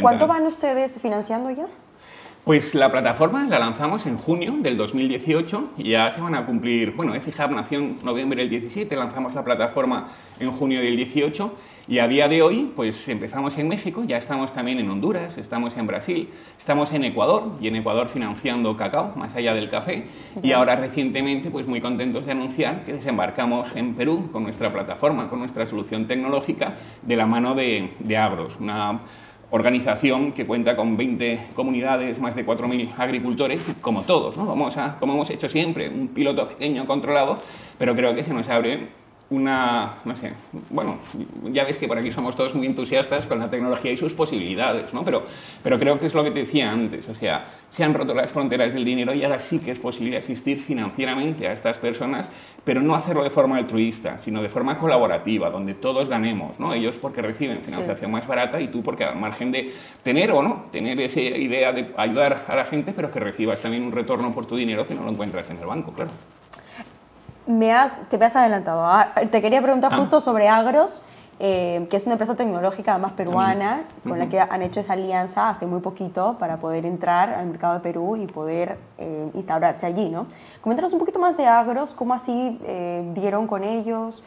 ¿Cuánto 0.01 0.27
van 0.27 0.45
ustedes 0.45 0.99
financiando 0.99 1.49
ya? 1.49 1.65
Pues 2.43 2.73
la 2.73 2.91
plataforma 2.91 3.45
la 3.47 3.59
lanzamos 3.59 4.07
en 4.07 4.17
junio 4.17 4.55
del 4.61 4.75
2018 4.75 5.73
y 5.77 5.91
ya 5.91 6.11
se 6.11 6.19
van 6.19 6.33
a 6.33 6.43
cumplir, 6.43 6.91
bueno, 6.95 7.13
EFIHub 7.13 7.51
nació 7.51 7.77
en 7.77 7.99
noviembre 8.03 8.41
del 8.41 8.49
17, 8.49 8.95
lanzamos 8.95 9.35
la 9.35 9.43
plataforma 9.43 10.07
en 10.39 10.51
junio 10.51 10.81
del 10.81 10.97
18 10.97 11.53
y 11.87 11.99
a 11.99 12.07
día 12.07 12.27
de 12.27 12.41
hoy, 12.41 12.71
pues 12.75 13.07
empezamos 13.09 13.55
en 13.59 13.67
México, 13.67 14.03
ya 14.03 14.17
estamos 14.17 14.53
también 14.53 14.79
en 14.79 14.89
Honduras, 14.89 15.37
estamos 15.37 15.77
en 15.77 15.85
Brasil, 15.85 16.29
estamos 16.57 16.91
en 16.93 17.03
Ecuador 17.03 17.57
y 17.61 17.67
en 17.67 17.75
Ecuador 17.75 18.07
financiando 18.07 18.75
cacao, 18.75 19.13
más 19.15 19.35
allá 19.35 19.53
del 19.53 19.69
café. 19.69 20.07
Y 20.41 20.51
ahora 20.51 20.75
recientemente, 20.75 21.51
pues 21.51 21.67
muy 21.67 21.79
contentos 21.79 22.25
de 22.25 22.31
anunciar 22.31 22.85
que 22.85 22.93
desembarcamos 22.93 23.69
en 23.75 23.93
Perú 23.93 24.29
con 24.31 24.43
nuestra 24.43 24.73
plataforma, 24.73 25.29
con 25.29 25.39
nuestra 25.39 25.67
solución 25.67 26.07
tecnológica 26.07 26.75
de 27.03 27.15
la 27.15 27.27
mano 27.27 27.53
de, 27.53 27.91
de 27.99 28.47
una 28.59 29.01
organización 29.51 30.31
que 30.31 30.45
cuenta 30.45 30.75
con 30.75 30.97
20 30.97 31.49
comunidades, 31.53 32.19
más 32.19 32.35
de 32.35 32.45
4.000 32.45 32.93
agricultores, 32.97 33.61
como 33.81 34.01
todos, 34.03 34.35
¿no? 34.37 34.45
Vamos 34.45 34.77
a, 34.77 34.97
como 34.99 35.13
hemos 35.13 35.29
hecho 35.29 35.47
siempre, 35.49 35.89
un 35.89 36.07
piloto 36.07 36.47
pequeño, 36.47 36.85
controlado, 36.85 37.37
pero 37.77 37.95
creo 37.95 38.15
que 38.15 38.23
se 38.23 38.33
nos 38.33 38.47
abre 38.49 38.87
una, 39.31 39.95
no 40.03 40.15
sé, 40.17 40.33
bueno, 40.69 40.97
ya 41.51 41.63
ves 41.63 41.77
que 41.77 41.87
por 41.87 41.97
aquí 41.97 42.11
somos 42.11 42.35
todos 42.35 42.53
muy 42.53 42.67
entusiastas 42.67 43.25
con 43.25 43.39
la 43.39 43.49
tecnología 43.49 43.89
y 43.93 43.97
sus 43.97 44.13
posibilidades, 44.13 44.93
¿no? 44.93 45.05
Pero, 45.05 45.23
pero 45.63 45.79
creo 45.79 45.97
que 45.97 46.07
es 46.07 46.13
lo 46.13 46.21
que 46.25 46.31
te 46.31 46.39
decía 46.39 46.69
antes, 46.69 47.07
o 47.07 47.15
sea, 47.15 47.45
se 47.71 47.81
han 47.85 47.93
roto 47.93 48.13
las 48.13 48.29
fronteras 48.29 48.73
del 48.73 48.83
dinero 48.83 49.13
y 49.13 49.23
ahora 49.23 49.39
sí 49.39 49.59
que 49.59 49.71
es 49.71 49.79
posible 49.79 50.17
asistir 50.17 50.59
financieramente 50.59 51.47
a 51.47 51.53
estas 51.53 51.77
personas, 51.77 52.29
pero 52.65 52.81
no 52.81 52.93
hacerlo 52.93 53.23
de 53.23 53.29
forma 53.29 53.55
altruista, 53.55 54.19
sino 54.19 54.41
de 54.41 54.49
forma 54.49 54.77
colaborativa, 54.77 55.49
donde 55.49 55.75
todos 55.75 56.09
ganemos, 56.09 56.59
¿no? 56.59 56.73
Ellos 56.73 56.97
porque 57.01 57.21
reciben 57.21 57.61
financiación 57.63 58.11
más 58.11 58.27
barata 58.27 58.59
y 58.59 58.67
tú 58.67 58.83
porque 58.83 59.05
al 59.05 59.15
margen 59.15 59.53
de 59.53 59.73
tener 60.03 60.33
o 60.33 60.43
no, 60.43 60.65
tener 60.73 60.99
esa 60.99 61.21
idea 61.21 61.71
de 61.71 61.93
ayudar 61.95 62.43
a 62.49 62.55
la 62.55 62.65
gente, 62.65 62.91
pero 62.93 63.09
que 63.09 63.21
recibas 63.21 63.61
también 63.61 63.83
un 63.83 63.93
retorno 63.93 64.33
por 64.33 64.45
tu 64.45 64.57
dinero 64.57 64.85
que 64.85 64.93
no 64.93 65.03
lo 65.03 65.11
encuentras 65.11 65.49
en 65.49 65.57
el 65.57 65.65
banco, 65.65 65.93
claro. 65.93 66.11
Me 67.51 67.71
has, 67.73 67.91
te 68.09 68.17
me 68.17 68.25
has 68.25 68.35
adelantado. 68.35 68.85
Ah, 68.85 69.11
te 69.29 69.41
quería 69.41 69.61
preguntar 69.61 69.91
ah. 69.93 69.97
justo 69.97 70.21
sobre 70.21 70.47
Agros, 70.47 71.01
eh, 71.39 71.87
que 71.89 71.97
es 71.97 72.05
una 72.05 72.13
empresa 72.13 72.35
tecnológica 72.35 72.97
más 72.97 73.13
peruana, 73.13 73.83
con 74.07 74.19
la 74.19 74.29
que 74.29 74.39
han 74.39 74.61
hecho 74.61 74.79
esa 74.79 74.93
alianza 74.93 75.49
hace 75.49 75.65
muy 75.65 75.81
poquito 75.81 76.37
para 76.39 76.57
poder 76.57 76.85
entrar 76.85 77.33
al 77.33 77.47
mercado 77.47 77.73
de 77.73 77.79
Perú 77.79 78.15
y 78.15 78.27
poder 78.27 78.77
eh, 78.97 79.29
instaurarse 79.33 79.85
allí, 79.85 80.09
¿no? 80.09 80.27
Coméntanos 80.61 80.93
un 80.93 80.99
poquito 80.99 81.19
más 81.19 81.37
de 81.37 81.47
Agros, 81.47 81.93
cómo 81.93 82.13
así 82.13 82.59
eh, 82.63 83.09
dieron 83.15 83.47
con 83.47 83.63
ellos. 83.63 84.23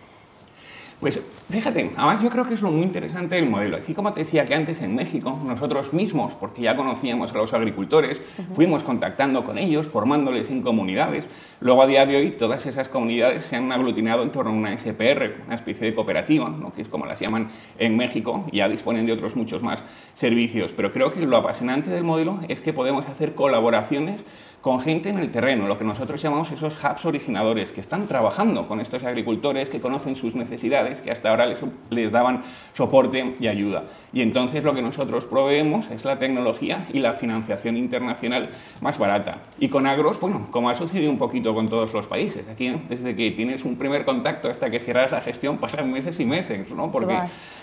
Pues 1.00 1.20
fíjate, 1.50 1.90
además 1.96 2.22
yo 2.22 2.30
creo 2.30 2.44
que 2.44 2.54
es 2.54 2.62
lo 2.62 2.70
muy 2.70 2.82
interesante 2.82 3.34
del 3.34 3.50
modelo. 3.50 3.76
Así 3.76 3.94
como 3.94 4.12
te 4.12 4.20
decía 4.20 4.44
que 4.44 4.54
antes 4.54 4.80
en 4.80 4.94
México, 4.94 5.38
nosotros 5.44 5.92
mismos, 5.92 6.32
porque 6.34 6.62
ya 6.62 6.76
conocíamos 6.76 7.32
a 7.32 7.36
los 7.36 7.52
agricultores, 7.52 8.20
fuimos 8.54 8.82
contactando 8.82 9.44
con 9.44 9.58
ellos, 9.58 9.86
formándoles 9.86 10.48
en 10.48 10.62
comunidades. 10.62 11.28
Luego 11.60 11.82
a 11.82 11.86
día 11.86 12.06
de 12.06 12.16
hoy 12.16 12.30
todas 12.32 12.64
esas 12.66 12.88
comunidades 12.88 13.44
se 13.44 13.56
han 13.56 13.70
aglutinado 13.72 14.22
en 14.22 14.30
torno 14.30 14.52
a 14.52 14.54
una 14.54 14.78
SPR, 14.78 15.42
una 15.46 15.56
especie 15.56 15.86
de 15.86 15.94
cooperativa, 15.94 16.48
¿no? 16.48 16.72
que 16.72 16.82
es 16.82 16.88
como 16.88 17.06
las 17.06 17.20
llaman 17.20 17.48
en 17.78 17.96
México, 17.96 18.46
y 18.50 18.58
ya 18.58 18.68
disponen 18.68 19.04
de 19.04 19.12
otros 19.12 19.36
muchos 19.36 19.62
más 19.62 19.82
servicios. 20.14 20.72
Pero 20.72 20.92
creo 20.92 21.12
que 21.12 21.26
lo 21.26 21.36
apasionante 21.36 21.90
del 21.90 22.04
modelo 22.04 22.38
es 22.48 22.60
que 22.60 22.72
podemos 22.72 23.06
hacer 23.06 23.34
colaboraciones 23.34 24.24
con 24.64 24.80
gente 24.80 25.10
en 25.10 25.18
el 25.18 25.30
terreno, 25.30 25.68
lo 25.68 25.76
que 25.76 25.84
nosotros 25.84 26.22
llamamos 26.22 26.50
esos 26.50 26.82
hubs 26.82 27.04
originadores, 27.04 27.70
que 27.70 27.82
están 27.82 28.06
trabajando 28.06 28.66
con 28.66 28.80
estos 28.80 29.04
agricultores, 29.04 29.68
que 29.68 29.78
conocen 29.78 30.16
sus 30.16 30.34
necesidades, 30.34 31.02
que 31.02 31.10
hasta 31.10 31.28
ahora 31.28 31.44
les, 31.44 31.58
les, 31.90 32.10
daban 32.10 32.40
soporte 32.72 33.36
y 33.38 33.46
ayuda. 33.46 33.84
Y 34.14 34.22
entonces 34.22 34.64
lo 34.64 34.74
que 34.74 34.80
nosotros 34.80 35.26
proveemos 35.26 35.90
es 35.90 36.06
la 36.06 36.16
tecnología 36.16 36.86
y 36.94 37.00
la 37.00 37.12
financiación 37.12 37.76
internacional 37.76 38.48
más 38.80 38.96
barata. 38.96 39.40
Y 39.60 39.68
con 39.68 39.86
agros, 39.86 40.18
bueno, 40.18 40.46
como 40.50 40.70
ha 40.70 40.76
sucedido 40.76 41.10
un 41.10 41.18
poquito 41.18 41.54
con 41.54 41.68
todos 41.68 41.92
los 41.92 42.06
países, 42.06 42.48
aquí 42.48 42.74
desde 42.88 43.14
que 43.14 43.32
tienes 43.32 43.66
un 43.66 43.76
primer 43.76 44.06
contacto 44.06 44.48
hasta 44.48 44.70
que 44.70 44.80
cierras 44.80 45.12
la 45.12 45.20
gestión 45.20 45.58
pasan 45.58 45.92
meses 45.92 46.18
y 46.20 46.24
meses, 46.24 46.72
¿no? 46.72 46.90
Porque, 46.90 47.18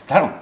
claro, 0.06 0.34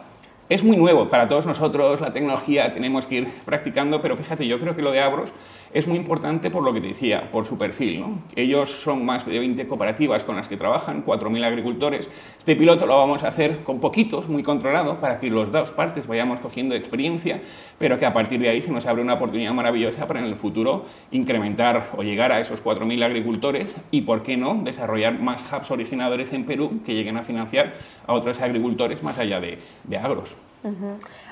es 0.49 0.63
muy 0.63 0.77
nuevo 0.77 1.07
para 1.09 1.27
todos 1.27 1.45
nosotros, 1.45 2.01
la 2.01 2.11
tecnología 2.11 2.73
tenemos 2.73 3.05
que 3.05 3.15
ir 3.15 3.27
practicando, 3.45 4.01
pero 4.01 4.17
fíjate, 4.17 4.47
yo 4.47 4.59
creo 4.59 4.75
que 4.75 4.81
lo 4.81 4.91
de 4.91 4.99
Agros 4.99 5.29
es 5.71 5.85
muy 5.85 5.97
importante 5.97 6.49
por 6.49 6.63
lo 6.63 6.73
que 6.73 6.81
te 6.81 6.87
decía, 6.87 7.29
por 7.31 7.45
su 7.45 7.55
perfil. 7.55 7.99
¿no? 7.99 8.23
Ellos 8.35 8.71
son 8.83 9.05
más 9.05 9.27
de 9.27 9.37
20 9.37 9.67
cooperativas 9.67 10.23
con 10.23 10.35
las 10.35 10.47
que 10.47 10.57
trabajan, 10.57 11.05
4.000 11.05 11.45
agricultores. 11.45 12.09
Este 12.39 12.55
piloto 12.55 12.87
lo 12.87 12.97
vamos 12.97 13.21
a 13.21 13.27
hacer 13.27 13.63
con 13.63 13.79
poquitos, 13.79 14.27
muy 14.27 14.41
controlado, 14.41 14.99
para 14.99 15.19
que 15.19 15.29
los 15.29 15.51
dos 15.51 15.71
partes 15.71 16.07
vayamos 16.07 16.39
cogiendo 16.39 16.73
experiencia, 16.73 17.41
pero 17.77 17.99
que 17.99 18.07
a 18.07 18.13
partir 18.13 18.39
de 18.39 18.49
ahí 18.49 18.61
se 18.61 18.71
nos 18.71 18.87
abre 18.87 19.03
una 19.03 19.13
oportunidad 19.13 19.53
maravillosa 19.53 20.07
para 20.07 20.19
en 20.19 20.25
el 20.25 20.35
futuro 20.35 20.85
incrementar 21.11 21.91
o 21.95 22.01
llegar 22.01 22.31
a 22.31 22.39
esos 22.39 22.63
4.000 22.63 23.03
agricultores 23.03 23.67
y, 23.91 24.01
¿por 24.01 24.23
qué 24.23 24.35
no?, 24.35 24.55
desarrollar 24.63 25.19
más 25.19 25.43
hubs 25.53 25.69
originadores 25.69 26.33
en 26.33 26.45
Perú 26.45 26.81
que 26.83 26.95
lleguen 26.95 27.17
a 27.17 27.21
financiar 27.21 27.73
a 28.07 28.13
otros 28.13 28.41
agricultores 28.41 29.03
más 29.03 29.19
allá 29.19 29.39
de, 29.39 29.59
de 29.83 29.97
agros. 29.97 30.38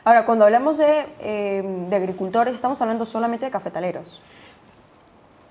Ahora, 0.04 0.26
cuando 0.26 0.46
hablamos 0.46 0.80
eh, 0.80 1.64
de, 1.90 1.96
agricultores, 1.96 2.56
estamos 2.56 2.82
hablando 2.82 3.06
solamente 3.06 3.46
de 3.46 3.52
cafetaleros. 3.52 4.22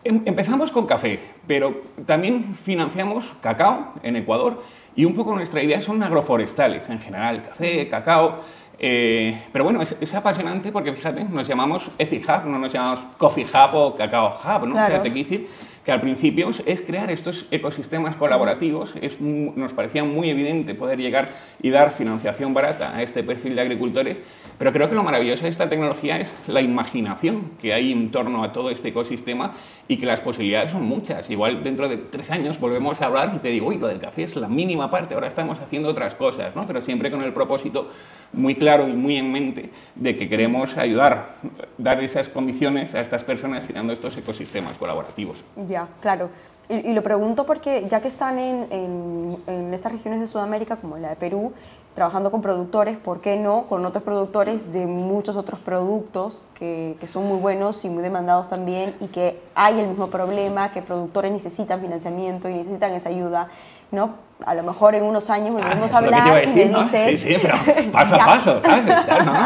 Em, 0.04 0.22
empezamos 0.24 0.70
con 0.70 0.86
café, 0.86 1.20
pero 1.46 1.82
también 2.06 2.54
financiamos 2.54 3.24
cacao 3.42 3.92
en 4.02 4.16
Ecuador 4.16 4.62
y 4.94 5.04
un 5.04 5.14
poco 5.14 5.34
nuestra 5.34 5.62
idea 5.62 5.80
son 5.80 6.02
agroforestales 6.02 6.88
en 6.88 7.00
general, 7.00 7.42
café, 7.42 7.88
cacao. 7.88 8.40
Eh, 8.78 9.42
pero 9.52 9.64
bueno, 9.64 9.80
es, 9.82 10.14
apasionante 10.14 10.70
porque 10.70 10.92
fíjate, 10.92 11.24
nos 11.24 11.48
llamamos 11.48 11.86
Ethic 11.98 12.28
Hub, 12.28 12.46
no 12.46 12.58
nos 12.58 12.72
llamamos 12.72 13.04
Coffee 13.16 13.44
Hub 13.44 13.74
o 13.74 13.96
Cacao 13.96 14.38
Hub, 14.42 14.66
¿no? 14.66 14.74
Claro 14.74 15.02
que 15.02 15.10
al 15.92 16.00
principio 16.00 16.50
es 16.66 16.80
crear 16.80 17.10
estos 17.10 17.46
ecosistemas 17.50 18.16
colaborativos. 18.16 18.92
Es, 19.00 19.20
nos 19.20 19.72
parecía 19.72 20.04
muy 20.04 20.30
evidente 20.30 20.74
poder 20.74 20.98
llegar 20.98 21.30
y 21.62 21.70
dar 21.70 21.92
financiación 21.92 22.54
barata 22.54 22.96
a 22.96 23.02
este 23.02 23.22
perfil 23.22 23.54
de 23.54 23.62
agricultores, 23.62 24.20
pero 24.58 24.72
creo 24.72 24.88
que 24.88 24.94
lo 24.94 25.02
maravilloso 25.02 25.44
de 25.44 25.50
esta 25.50 25.68
tecnología 25.68 26.18
es 26.18 26.30
la 26.46 26.60
imaginación 26.60 27.50
que 27.60 27.74
hay 27.74 27.92
en 27.92 28.10
torno 28.10 28.42
a 28.42 28.52
todo 28.52 28.70
este 28.70 28.88
ecosistema 28.88 29.52
y 29.88 29.98
que 29.98 30.06
las 30.06 30.20
posibilidades 30.20 30.72
son 30.72 30.84
muchas. 30.84 31.28
Igual 31.30 31.62
dentro 31.62 31.88
de 31.88 31.96
tres 31.96 32.30
años 32.30 32.58
volvemos 32.58 33.00
a 33.00 33.06
hablar 33.06 33.32
y 33.34 33.38
te 33.38 33.48
digo, 33.48 33.68
uy, 33.68 33.78
lo 33.78 33.86
del 33.86 34.00
café 34.00 34.24
es 34.24 34.36
la 34.36 34.48
mínima 34.48 34.90
parte, 34.90 35.14
ahora 35.14 35.28
estamos 35.28 35.58
haciendo 35.60 35.88
otras 35.88 36.14
cosas, 36.14 36.54
¿no? 36.56 36.66
pero 36.66 36.80
siempre 36.80 37.10
con 37.10 37.22
el 37.22 37.32
propósito 37.32 37.90
muy 38.32 38.54
claro 38.54 38.88
y 38.88 38.92
muy 38.92 39.16
en 39.16 39.30
mente 39.30 39.70
de 39.94 40.16
que 40.16 40.28
queremos 40.28 40.76
ayudar, 40.76 41.36
dar 41.78 42.02
esas 42.02 42.28
condiciones 42.28 42.94
a 42.94 43.00
estas 43.00 43.24
personas 43.24 43.64
creando 43.66 43.92
estos 43.92 44.16
ecosistemas 44.16 44.76
colaborativos 44.76 45.36
claro. 46.00 46.30
Y, 46.68 46.92
lo 46.92 47.02
pregunto 47.02 47.46
porque 47.46 47.86
ya 47.88 48.00
que 48.00 48.08
están 48.08 48.38
en, 48.38 49.38
en, 49.46 49.72
estas 49.72 49.92
regiones 49.92 50.20
de 50.20 50.26
Sudamérica, 50.26 50.76
como 50.76 50.96
la 50.96 51.10
de 51.10 51.16
Perú, 51.16 51.52
trabajando 51.94 52.30
con 52.30 52.42
productores, 52.42 52.96
¿por 52.96 53.20
qué 53.20 53.36
no 53.36 53.66
con 53.68 53.86
otros 53.86 54.02
productores 54.02 54.72
de 54.72 54.84
muchos 54.86 55.36
otros 55.36 55.60
productos 55.60 56.42
que, 56.54 56.96
que, 57.00 57.06
son 57.06 57.26
muy 57.26 57.38
buenos 57.38 57.84
y 57.84 57.88
muy 57.88 58.02
demandados 58.02 58.48
también 58.48 58.94
y 59.00 59.06
que 59.06 59.40
hay 59.54 59.78
el 59.78 59.86
mismo 59.86 60.08
problema, 60.08 60.72
que 60.72 60.82
productores 60.82 61.32
necesitan 61.32 61.80
financiamiento 61.80 62.48
y 62.48 62.54
necesitan 62.54 62.92
esa 62.92 63.10
ayuda? 63.10 63.48
¿No? 63.90 64.26
A 64.44 64.54
lo 64.54 64.62
mejor 64.62 64.94
en 64.94 65.02
unos 65.02 65.30
años 65.30 65.54
ah, 65.58 65.64
volvemos 65.64 65.92
a 65.94 65.98
hablar 65.98 66.44
y 66.44 66.48
me 66.48 66.64
dices... 66.66 67.20
Sí, 67.20 67.28
sí, 67.28 67.36
pero 67.40 67.56
paso 67.90 68.14
a 68.14 68.18
paso, 68.26 68.60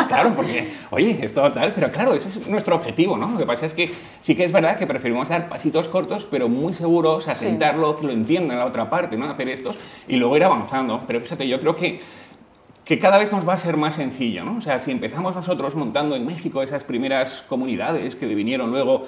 claro, 0.09 0.33
porque, 0.35 0.73
oye, 0.91 1.17
esto 1.23 1.49
tal, 1.53 1.73
pero 1.73 1.93
claro, 1.93 2.15
eso 2.15 2.29
es 2.29 2.49
nuestro 2.49 2.75
objetivo, 2.75 3.17
¿no? 3.17 3.31
Lo 3.31 3.39
que 3.39 3.47
pasa 3.47 3.67
es 3.67 3.75
que 3.75 3.93
sí 4.21 4.35
que 4.35 4.45
es 4.45 4.51
verdad 4.51 4.77
que 4.77 4.89
preferimos 4.89 5.29
dar 5.29 5.49
pasitos 5.49 5.87
cortos, 5.87 6.27
pero 6.29 6.49
muy 6.49 6.75
seguros, 6.75 7.29
asentarlo, 7.29 7.97
que 7.97 8.07
lo 8.07 8.13
entiendan 8.13 8.59
la 8.59 8.67
otra 8.67 8.91
parte, 8.91 9.17
¿no? 9.17 9.27
Hacer 9.27 9.49
estos 9.51 9.77
y 10.09 10.17
luego 10.17 10.37
ir 10.37 10.43
avanzando. 10.43 11.01
Pero 11.07 11.21
fíjate, 11.21 11.47
yo 11.47 11.61
creo 11.61 11.77
que 11.77 12.01
que 12.91 12.99
cada 12.99 13.19
vez 13.19 13.31
nos 13.31 13.49
va 13.49 13.53
a 13.53 13.57
ser 13.57 13.77
más 13.77 13.95
sencillo, 13.95 14.45
¿no? 14.45 14.57
O 14.57 14.61
sea, 14.61 14.81
si 14.81 14.91
empezamos 14.91 15.37
nosotros 15.37 15.77
montando 15.77 16.17
en 16.17 16.27
México 16.27 16.61
esas 16.61 16.83
primeras 16.83 17.45
comunidades 17.49 18.17
que 18.17 18.27
vinieron 18.27 18.73
luego 18.73 19.07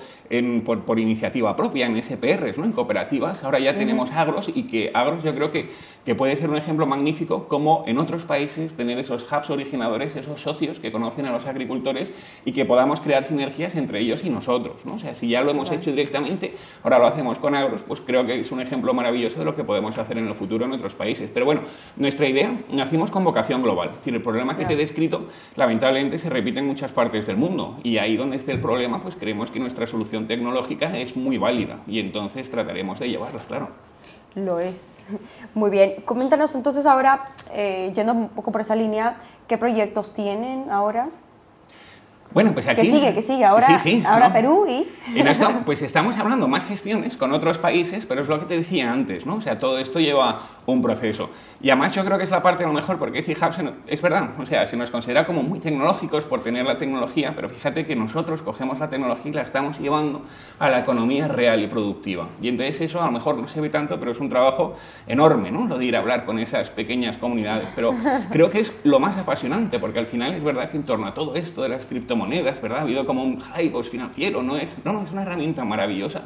por, 0.86 1.00
iniciativa 1.00 1.56
propia, 1.56 1.86
en 1.86 2.00
SPRs, 2.00 2.58
¿no? 2.58 2.64
En 2.64 2.70
cooperativas, 2.70 3.42
ahora 3.42 3.58
ya 3.58 3.74
tenemos 3.74 4.12
agros 4.12 4.48
y 4.54 4.68
que 4.68 4.92
agros 4.94 5.24
yo 5.24 5.34
creo 5.34 5.50
que, 5.50 5.70
que 6.04 6.14
puede 6.14 6.36
ser 6.36 6.48
un 6.48 6.58
ejemplo 6.58 6.86
magnífico 6.86 7.48
como 7.48 7.82
en 7.88 7.98
otros 7.98 8.22
países 8.22 8.72
tener 8.74 9.00
esos 9.00 9.24
hubs 9.24 9.50
originadores, 9.50 10.14
esos 10.14 10.40
socios 10.40 10.78
que 10.78 10.92
conocen 10.92 11.26
a 11.26 11.32
los 11.32 11.46
agricultores 11.46 12.12
y 12.44 12.52
que 12.52 12.64
podamos 12.64 13.00
crear 13.00 13.24
sinergias 13.24 13.74
entre 13.74 13.98
ellos 13.98 14.24
y 14.24 14.30
nosotros, 14.30 14.76
¿no? 14.84 14.94
O 14.94 14.98
sea, 15.00 15.16
si 15.16 15.26
ya 15.26 15.42
lo 15.42 15.50
hemos 15.50 15.72
hecho 15.72 15.90
directamente, 15.90 16.54
ahora 16.84 17.00
lo 17.00 17.06
hacemos 17.08 17.40
con 17.40 17.56
agros, 17.56 17.82
pues 17.82 18.00
creo 18.00 18.24
que 18.26 18.38
es 18.38 18.52
un 18.52 18.60
ejemplo 18.60 18.94
maravilloso 18.94 19.40
de 19.40 19.44
lo 19.44 19.56
que 19.56 19.64
podemos 19.64 19.98
hacer 19.98 20.18
en 20.18 20.28
el 20.28 20.34
futuro 20.36 20.66
en 20.66 20.72
otros 20.72 20.94
países. 20.94 21.28
Pero 21.34 21.46
bueno, 21.46 21.62
nuestra 21.96 22.28
idea, 22.28 22.54
nacimos 22.70 23.10
con 23.10 23.24
vocación 23.24 23.60
global 23.60 23.71
es 23.84 23.96
decir, 23.96 24.14
el 24.14 24.22
problema 24.22 24.56
que 24.56 24.64
te 24.64 24.74
he 24.74 24.76
descrito, 24.76 25.26
lamentablemente, 25.56 26.18
se 26.18 26.28
repite 26.28 26.58
en 26.58 26.66
muchas 26.66 26.92
partes 26.92 27.26
del 27.26 27.36
mundo. 27.36 27.78
Y 27.82 27.98
ahí 27.98 28.16
donde 28.16 28.36
esté 28.36 28.52
el 28.52 28.60
problema, 28.60 29.02
pues 29.02 29.16
creemos 29.16 29.50
que 29.50 29.58
nuestra 29.58 29.86
solución 29.86 30.26
tecnológica 30.26 30.96
es 30.98 31.16
muy 31.16 31.38
válida. 31.38 31.80
Y 31.86 32.00
entonces 32.00 32.50
trataremos 32.50 33.00
de 33.00 33.08
llevarla, 33.08 33.40
claro. 33.40 33.68
Lo 34.34 34.58
es. 34.60 34.92
Muy 35.54 35.70
bien. 35.70 35.96
Coméntanos 36.04 36.54
entonces 36.54 36.86
ahora, 36.86 37.32
eh, 37.52 37.92
yendo 37.94 38.12
un 38.12 38.28
poco 38.30 38.50
por 38.52 38.60
esa 38.60 38.74
línea, 38.74 39.16
¿qué 39.46 39.58
proyectos 39.58 40.14
tienen 40.14 40.70
ahora? 40.70 41.08
Bueno, 42.34 42.52
pues 42.52 42.66
aquí... 42.66 42.82
Que 42.82 42.90
sigue, 42.90 43.14
que 43.14 43.22
sigue. 43.22 43.44
Ahora, 43.44 43.68
ahora 44.06 44.32
Perú 44.32 44.66
y... 44.68 44.88
En 45.18 45.26
esto, 45.26 45.50
pues 45.64 45.82
estamos 45.82 46.16
hablando 46.18 46.48
más 46.48 46.66
gestiones 46.66 47.16
con 47.16 47.32
otros 47.32 47.58
países, 47.58 48.06
pero 48.06 48.22
es 48.22 48.28
lo 48.28 48.40
que 48.40 48.46
te 48.46 48.56
decía 48.56 48.90
antes, 48.90 49.26
¿no? 49.26 49.36
O 49.36 49.40
sea, 49.40 49.58
todo 49.58 49.78
esto 49.78 50.00
lleva 50.00 50.40
un 50.66 50.80
proceso. 50.80 51.30
Y 51.60 51.70
además 51.70 51.94
yo 51.94 52.04
creo 52.04 52.18
que 52.18 52.24
es 52.24 52.30
la 52.30 52.42
parte 52.42 52.64
a 52.64 52.66
lo 52.66 52.72
mejor, 52.72 52.98
porque 52.98 53.22
fijaos, 53.22 53.56
es 53.86 54.02
verdad, 54.02 54.30
o 54.38 54.46
sea, 54.46 54.66
se 54.66 54.76
nos 54.76 54.90
considera 54.90 55.26
como 55.26 55.42
muy 55.42 55.60
tecnológicos 55.60 56.24
por 56.24 56.42
tener 56.42 56.64
la 56.64 56.78
tecnología, 56.78 57.32
pero 57.34 57.48
fíjate 57.48 57.84
que 57.86 57.94
nosotros 57.94 58.42
cogemos 58.42 58.78
la 58.78 58.88
tecnología 58.88 59.30
y 59.30 59.34
la 59.34 59.42
estamos 59.42 59.78
llevando 59.78 60.22
a 60.58 60.68
la 60.70 60.80
economía 60.80 61.28
real 61.28 61.62
y 61.62 61.66
productiva. 61.66 62.28
Y 62.40 62.48
entonces 62.48 62.80
eso 62.80 63.02
a 63.02 63.06
lo 63.06 63.12
mejor 63.12 63.36
no 63.36 63.48
se 63.48 63.60
ve 63.60 63.68
tanto, 63.68 63.98
pero 63.98 64.12
es 64.12 64.20
un 64.20 64.28
trabajo 64.28 64.74
enorme, 65.06 65.50
¿no? 65.50 65.66
Lo 65.66 65.78
de 65.78 65.84
ir 65.84 65.96
a 65.96 65.98
hablar 65.98 66.24
con 66.24 66.38
esas 66.38 66.70
pequeñas 66.70 67.16
comunidades. 67.16 67.68
Pero 67.74 67.94
creo 68.30 68.50
que 68.50 68.60
es 68.60 68.72
lo 68.84 68.98
más 68.98 69.16
apasionante, 69.18 69.78
porque 69.78 69.98
al 69.98 70.06
final 70.06 70.34
es 70.34 70.42
verdad 70.42 70.70
que 70.70 70.76
en 70.76 70.84
torno 70.84 71.06
a 71.06 71.14
todo 71.14 71.34
esto 71.34 71.62
de 71.62 71.68
las 71.68 71.84
criptomonedas, 71.84 72.21
monedas, 72.22 72.62
¿verdad? 72.62 72.78
Ha 72.78 72.82
habido 72.82 73.04
como 73.04 73.24
un 73.24 73.40
hype 73.40 73.82
financiero, 73.82 74.42
¿no? 74.42 74.56
Es, 74.56 74.76
no, 74.84 74.92
no, 74.92 75.02
es 75.02 75.10
una 75.10 75.22
herramienta 75.22 75.64
maravillosa 75.64 76.22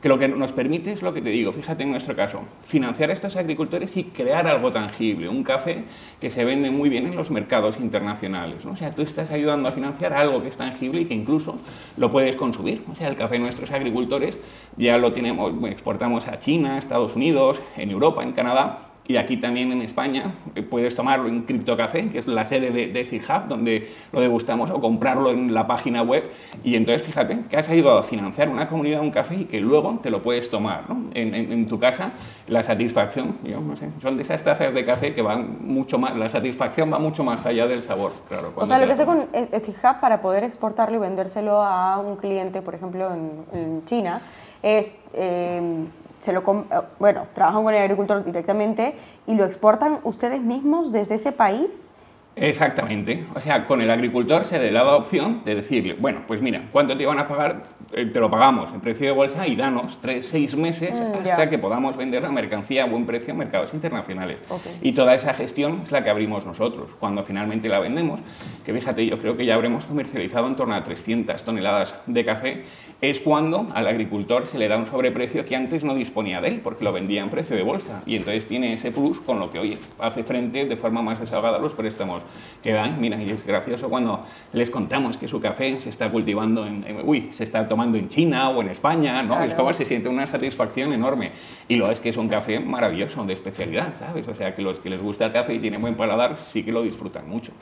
que 0.00 0.08
lo 0.08 0.18
que 0.18 0.28
nos 0.28 0.52
permite 0.52 0.92
es 0.92 1.02
lo 1.02 1.12
que 1.12 1.20
te 1.20 1.28
digo, 1.28 1.52
fíjate 1.52 1.82
en 1.82 1.90
nuestro 1.90 2.16
caso, 2.16 2.40
financiar 2.66 3.10
a 3.10 3.12
estos 3.12 3.36
agricultores 3.36 3.96
y 3.96 4.04
crear 4.04 4.46
algo 4.46 4.72
tangible, 4.72 5.28
un 5.28 5.42
café 5.44 5.84
que 6.20 6.30
se 6.30 6.44
vende 6.44 6.70
muy 6.70 6.88
bien 6.88 7.06
en 7.06 7.16
los 7.16 7.30
mercados 7.30 7.76
internacionales. 7.78 8.64
¿no? 8.64 8.72
O 8.72 8.76
sea, 8.76 8.90
tú 8.92 9.02
estás 9.02 9.30
ayudando 9.30 9.68
a 9.68 9.72
financiar 9.72 10.14
algo 10.14 10.42
que 10.42 10.48
es 10.48 10.56
tangible 10.56 11.02
y 11.02 11.04
que 11.04 11.14
incluso 11.14 11.58
lo 11.98 12.10
puedes 12.10 12.36
consumir. 12.36 12.82
O 12.90 12.94
sea, 12.94 13.08
el 13.08 13.16
café 13.16 13.34
de 13.34 13.40
nuestros 13.40 13.70
agricultores 13.72 14.38
ya 14.78 14.96
lo 14.96 15.12
tenemos, 15.12 15.52
exportamos 15.70 16.26
a 16.28 16.40
China, 16.40 16.78
Estados 16.78 17.14
Unidos, 17.14 17.60
en 17.76 17.90
Europa, 17.90 18.22
en 18.22 18.32
Canadá 18.32 18.89
y 19.10 19.16
aquí 19.16 19.38
también 19.38 19.72
en 19.72 19.82
España 19.82 20.34
eh, 20.54 20.62
puedes 20.62 20.94
tomarlo 20.94 21.28
en 21.28 21.42
CryptoCafé, 21.42 22.10
que 22.10 22.20
es 22.20 22.28
la 22.28 22.44
sede 22.44 22.70
de, 22.70 22.86
de 22.86 23.02
Hub, 23.18 23.48
donde 23.48 23.90
lo 24.12 24.20
degustamos, 24.20 24.70
o 24.70 24.80
comprarlo 24.80 25.32
en 25.32 25.52
la 25.52 25.66
página 25.66 26.02
web. 26.02 26.30
Y 26.62 26.76
entonces 26.76 27.02
fíjate 27.02 27.40
que 27.50 27.56
has 27.56 27.68
ayudado 27.68 27.98
a 27.98 28.02
financiar 28.04 28.48
una 28.48 28.68
comunidad, 28.68 29.00
un 29.00 29.10
café, 29.10 29.34
y 29.34 29.44
que 29.46 29.58
luego 29.58 29.98
te 30.00 30.10
lo 30.10 30.22
puedes 30.22 30.48
tomar 30.48 30.88
¿no? 30.88 31.10
en, 31.12 31.34
en, 31.34 31.66
tu 31.66 31.80
casa. 31.80 32.12
La 32.46 32.62
satisfacción, 32.62 33.36
yo 33.42 33.60
no 33.60 33.76
sé, 33.76 33.88
son 34.00 34.16
de 34.16 34.22
esas 34.22 34.44
tazas 34.44 34.72
de 34.72 34.84
café 34.84 35.12
que 35.12 35.22
van 35.22 35.56
mucho 35.66 35.98
más, 35.98 36.16
la 36.16 36.28
satisfacción 36.28 36.92
va 36.92 37.00
mucho 37.00 37.24
más 37.24 37.44
allá 37.44 37.66
del 37.66 37.82
sabor. 37.82 38.12
Claro, 38.28 38.52
o 38.54 38.64
sea, 38.64 38.78
lo 38.78 38.86
que 38.86 38.92
hace 38.92 39.06
con 39.06 39.18
Hub 39.18 40.00
para 40.00 40.20
poder 40.20 40.44
exportarlo 40.44 40.98
y 40.98 41.00
vendérselo 41.00 41.60
a 41.60 41.98
un 41.98 42.14
cliente, 42.14 42.62
por 42.62 42.76
ejemplo, 42.76 43.10
en, 43.12 43.84
China, 43.86 44.20
es... 44.62 44.96
Eh, 45.14 45.88
se 46.20 46.32
lo, 46.32 46.40
eh, 46.40 46.80
bueno, 46.98 47.26
trabajan 47.34 47.64
con 47.64 47.74
el 47.74 47.80
agricultor 47.80 48.24
directamente 48.24 48.94
y 49.26 49.34
lo 49.34 49.44
exportan 49.44 50.00
ustedes 50.04 50.40
mismos 50.40 50.92
desde 50.92 51.16
ese 51.16 51.32
país. 51.32 51.92
Exactamente. 52.40 53.24
O 53.34 53.40
sea, 53.40 53.66
con 53.66 53.82
el 53.82 53.90
agricultor 53.90 54.46
se 54.46 54.58
le 54.58 54.72
da 54.72 54.82
la 54.82 54.96
opción 54.96 55.42
de 55.44 55.54
decirle, 55.56 55.94
bueno, 55.98 56.22
pues 56.26 56.40
mira, 56.40 56.62
¿cuánto 56.72 56.96
te 56.96 57.04
van 57.04 57.18
a 57.18 57.26
pagar? 57.26 57.64
Eh, 57.92 58.06
te 58.06 58.18
lo 58.18 58.30
pagamos 58.30 58.72
en 58.72 58.80
precio 58.80 59.06
de 59.06 59.12
bolsa 59.12 59.46
y 59.46 59.56
danos 59.56 59.98
tres, 60.00 60.26
seis 60.26 60.56
meses 60.56 60.94
mm, 60.94 61.26
hasta 61.28 61.50
que 61.50 61.58
podamos 61.58 61.96
vender 61.96 62.22
la 62.22 62.30
mercancía 62.30 62.84
a 62.84 62.86
buen 62.86 63.04
precio 63.04 63.32
en 63.32 63.38
mercados 63.38 63.74
internacionales. 63.74 64.40
Y 64.80 64.92
toda 64.92 65.14
esa 65.14 65.34
gestión 65.34 65.80
es 65.82 65.92
la 65.92 66.02
que 66.02 66.08
abrimos 66.08 66.46
nosotros. 66.46 66.90
Cuando 66.98 67.24
finalmente 67.24 67.68
la 67.68 67.78
vendemos, 67.78 68.20
que 68.64 68.72
fíjate, 68.72 69.04
yo 69.04 69.18
creo 69.18 69.36
que 69.36 69.44
ya 69.44 69.54
habremos 69.54 69.84
comercializado 69.84 70.46
en 70.46 70.56
torno 70.56 70.74
a 70.74 70.82
300 70.82 71.42
toneladas 71.42 71.94
de 72.06 72.24
café, 72.24 72.62
es 73.02 73.20
cuando 73.20 73.66
al 73.74 73.86
agricultor 73.86 74.46
se 74.46 74.56
le 74.56 74.68
da 74.68 74.78
un 74.78 74.86
sobreprecio 74.86 75.44
que 75.44 75.56
antes 75.56 75.84
no 75.84 75.94
disponía 75.94 76.40
de 76.40 76.48
él, 76.48 76.60
porque 76.62 76.84
lo 76.84 76.92
vendía 76.92 77.22
en 77.22 77.28
precio 77.28 77.56
de 77.56 77.64
bolsa. 77.64 78.02
Y 78.06 78.16
entonces 78.16 78.46
tiene 78.46 78.72
ese 78.72 78.92
plus 78.92 79.20
con 79.20 79.38
lo 79.38 79.50
que, 79.50 79.58
oye, 79.58 79.78
hace 79.98 80.22
frente 80.22 80.64
de 80.64 80.76
forma 80.76 81.02
más 81.02 81.20
desahogada 81.20 81.58
a 81.58 81.60
los 81.60 81.74
préstamos 81.74 82.22
que 82.62 82.72
dan. 82.72 83.00
Mira, 83.00 83.22
y 83.22 83.30
es 83.30 83.44
gracioso 83.44 83.88
cuando 83.88 84.24
les 84.52 84.70
contamos 84.70 85.16
que 85.16 85.28
su 85.28 85.40
café 85.40 85.80
se 85.80 85.90
está 85.90 86.10
cultivando 86.10 86.66
en, 86.66 86.84
uy, 87.04 87.30
se 87.32 87.44
está 87.44 87.68
tomando 87.68 87.98
en 87.98 88.08
China 88.08 88.50
o 88.50 88.60
en 88.62 88.68
España, 88.68 89.22
¿no? 89.22 89.42
Es 89.42 89.54
como 89.54 89.72
se 89.72 89.84
siente 89.84 90.08
una 90.08 90.26
satisfacción 90.26 90.92
enorme. 90.92 91.32
Y 91.68 91.76
lo 91.76 91.90
es 91.90 92.00
que 92.00 92.10
es 92.10 92.16
un 92.16 92.28
café 92.28 92.60
maravilloso, 92.60 93.24
de 93.24 93.34
especialidad, 93.34 93.94
¿sabes? 93.98 94.26
O 94.28 94.34
sea, 94.34 94.54
que 94.54 94.62
los 94.62 94.78
que 94.78 94.90
les 94.90 95.00
gusta 95.00 95.26
el 95.26 95.32
café 95.32 95.54
y 95.54 95.58
tienen 95.58 95.80
buen 95.80 95.94
paladar, 95.94 96.36
sí 96.36 96.62
que 96.62 96.72
lo 96.72 96.82
disfrutan 96.82 97.28
mucho. 97.28 97.52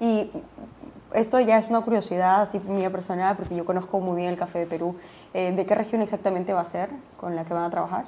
Y 0.00 0.28
esto 1.14 1.40
ya 1.40 1.58
es 1.58 1.68
una 1.68 1.80
curiosidad 1.80 2.42
así 2.42 2.58
mía 2.58 2.90
personal, 2.90 3.36
porque 3.36 3.56
yo 3.56 3.64
conozco 3.64 4.00
muy 4.00 4.16
bien 4.16 4.30
el 4.30 4.36
café 4.36 4.60
de 4.60 4.66
Perú. 4.66 4.96
Eh, 5.32 5.52
¿De 5.52 5.64
qué 5.64 5.74
región 5.74 6.02
exactamente 6.02 6.52
va 6.52 6.60
a 6.60 6.64
ser 6.64 6.90
con 7.16 7.34
la 7.34 7.44
que 7.44 7.54
van 7.54 7.64
a 7.64 7.70
trabajar? 7.70 8.04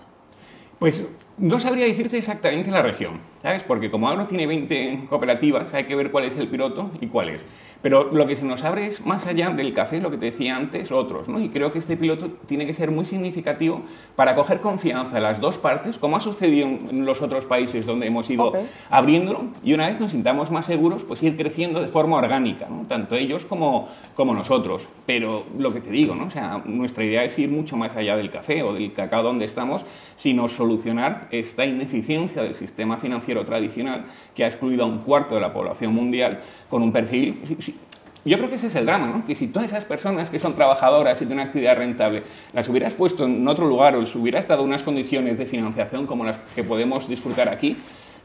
Pues 0.78 1.04
no 1.38 1.58
sabría 1.58 1.86
decirte 1.86 2.18
exactamente 2.18 2.70
la 2.70 2.82
región, 2.82 3.20
¿sabes? 3.42 3.64
Porque 3.64 3.90
como 3.90 4.08
ahora 4.08 4.26
tiene 4.26 4.46
20 4.46 5.06
cooperativas, 5.08 5.72
hay 5.74 5.84
que 5.84 5.94
ver 5.94 6.10
cuál 6.10 6.24
es 6.24 6.36
el 6.36 6.48
piloto 6.48 6.90
y 7.00 7.06
cuál 7.06 7.30
es. 7.30 7.46
Pero 7.80 8.10
lo 8.12 8.26
que 8.26 8.34
se 8.34 8.44
nos 8.44 8.64
abre 8.64 8.86
es 8.86 9.06
más 9.06 9.26
allá 9.26 9.50
del 9.50 9.72
café, 9.72 10.00
lo 10.00 10.10
que 10.10 10.16
te 10.16 10.26
decía 10.26 10.56
antes, 10.56 10.90
otros, 10.90 11.28
¿no? 11.28 11.40
Y 11.40 11.48
creo 11.48 11.70
que 11.72 11.78
este 11.78 11.96
piloto 11.96 12.28
tiene 12.46 12.66
que 12.66 12.74
ser 12.74 12.90
muy 12.90 13.04
significativo 13.04 13.82
para 14.16 14.34
coger 14.34 14.60
confianza 14.60 15.14
de 15.14 15.20
las 15.20 15.40
dos 15.40 15.58
partes, 15.58 15.96
como 15.96 16.16
ha 16.16 16.20
sucedido 16.20 16.66
en 16.66 17.06
los 17.06 17.22
otros 17.22 17.44
países 17.44 17.86
donde 17.86 18.08
hemos 18.08 18.28
ido 18.28 18.52
abriéndolo, 18.90 19.44
y 19.62 19.74
una 19.74 19.86
vez 19.88 20.00
nos 20.00 20.10
sintamos 20.10 20.50
más 20.50 20.66
seguros, 20.66 21.04
pues 21.04 21.22
ir 21.22 21.36
creciendo 21.36 21.80
de 21.80 21.86
forma 21.86 22.16
orgánica, 22.16 22.66
¿no? 22.68 22.84
Tanto 22.88 23.14
ellos 23.14 23.44
como, 23.44 23.88
como 24.16 24.34
nosotros. 24.34 24.88
Pero 25.06 25.44
lo 25.56 25.72
que 25.72 25.80
te 25.80 25.90
digo, 25.90 26.16
¿no? 26.16 26.26
O 26.26 26.30
sea, 26.30 26.60
nuestra 26.64 27.04
idea 27.04 27.22
es 27.22 27.38
ir 27.38 27.48
mucho 27.48 27.76
más 27.76 27.96
allá 27.96 28.16
del 28.16 28.30
café 28.30 28.64
o 28.64 28.74
del 28.74 28.92
cacao 28.92 29.22
donde 29.22 29.44
estamos, 29.44 29.84
sino 30.16 30.48
solucionar 30.48 31.28
esta 31.30 31.64
ineficiencia 31.64 32.42
del 32.42 32.54
sistema 32.54 32.96
financiero 32.96 33.27
tradicional 33.44 34.06
que 34.34 34.44
ha 34.44 34.48
excluido 34.48 34.84
a 34.84 34.86
un 34.86 34.98
cuarto 34.98 35.34
de 35.34 35.40
la 35.40 35.52
población 35.52 35.94
mundial 35.94 36.40
con 36.68 36.82
un 36.82 36.92
perfil 36.92 37.38
yo 38.24 38.36
creo 38.36 38.50
que 38.50 38.56
ese 38.56 38.66
es 38.66 38.74
el 38.74 38.84
drama, 38.84 39.06
¿no? 39.06 39.24
que 39.24 39.34
si 39.34 39.46
todas 39.46 39.68
esas 39.68 39.84
personas 39.84 40.28
que 40.28 40.38
son 40.38 40.54
trabajadoras 40.54 41.20
y 41.22 41.24
una 41.24 41.44
actividad 41.44 41.76
rentable 41.76 42.24
las 42.52 42.68
hubieras 42.68 42.94
puesto 42.94 43.24
en 43.24 43.46
otro 43.46 43.66
lugar 43.66 43.96
o 43.96 44.00
les 44.00 44.14
hubieras 44.14 44.46
dado 44.46 44.62
unas 44.62 44.82
condiciones 44.82 45.38
de 45.38 45.46
financiación 45.46 46.06
como 46.06 46.24
las 46.24 46.38
que 46.54 46.64
podemos 46.64 47.08
disfrutar 47.08 47.48
aquí, 47.48 47.76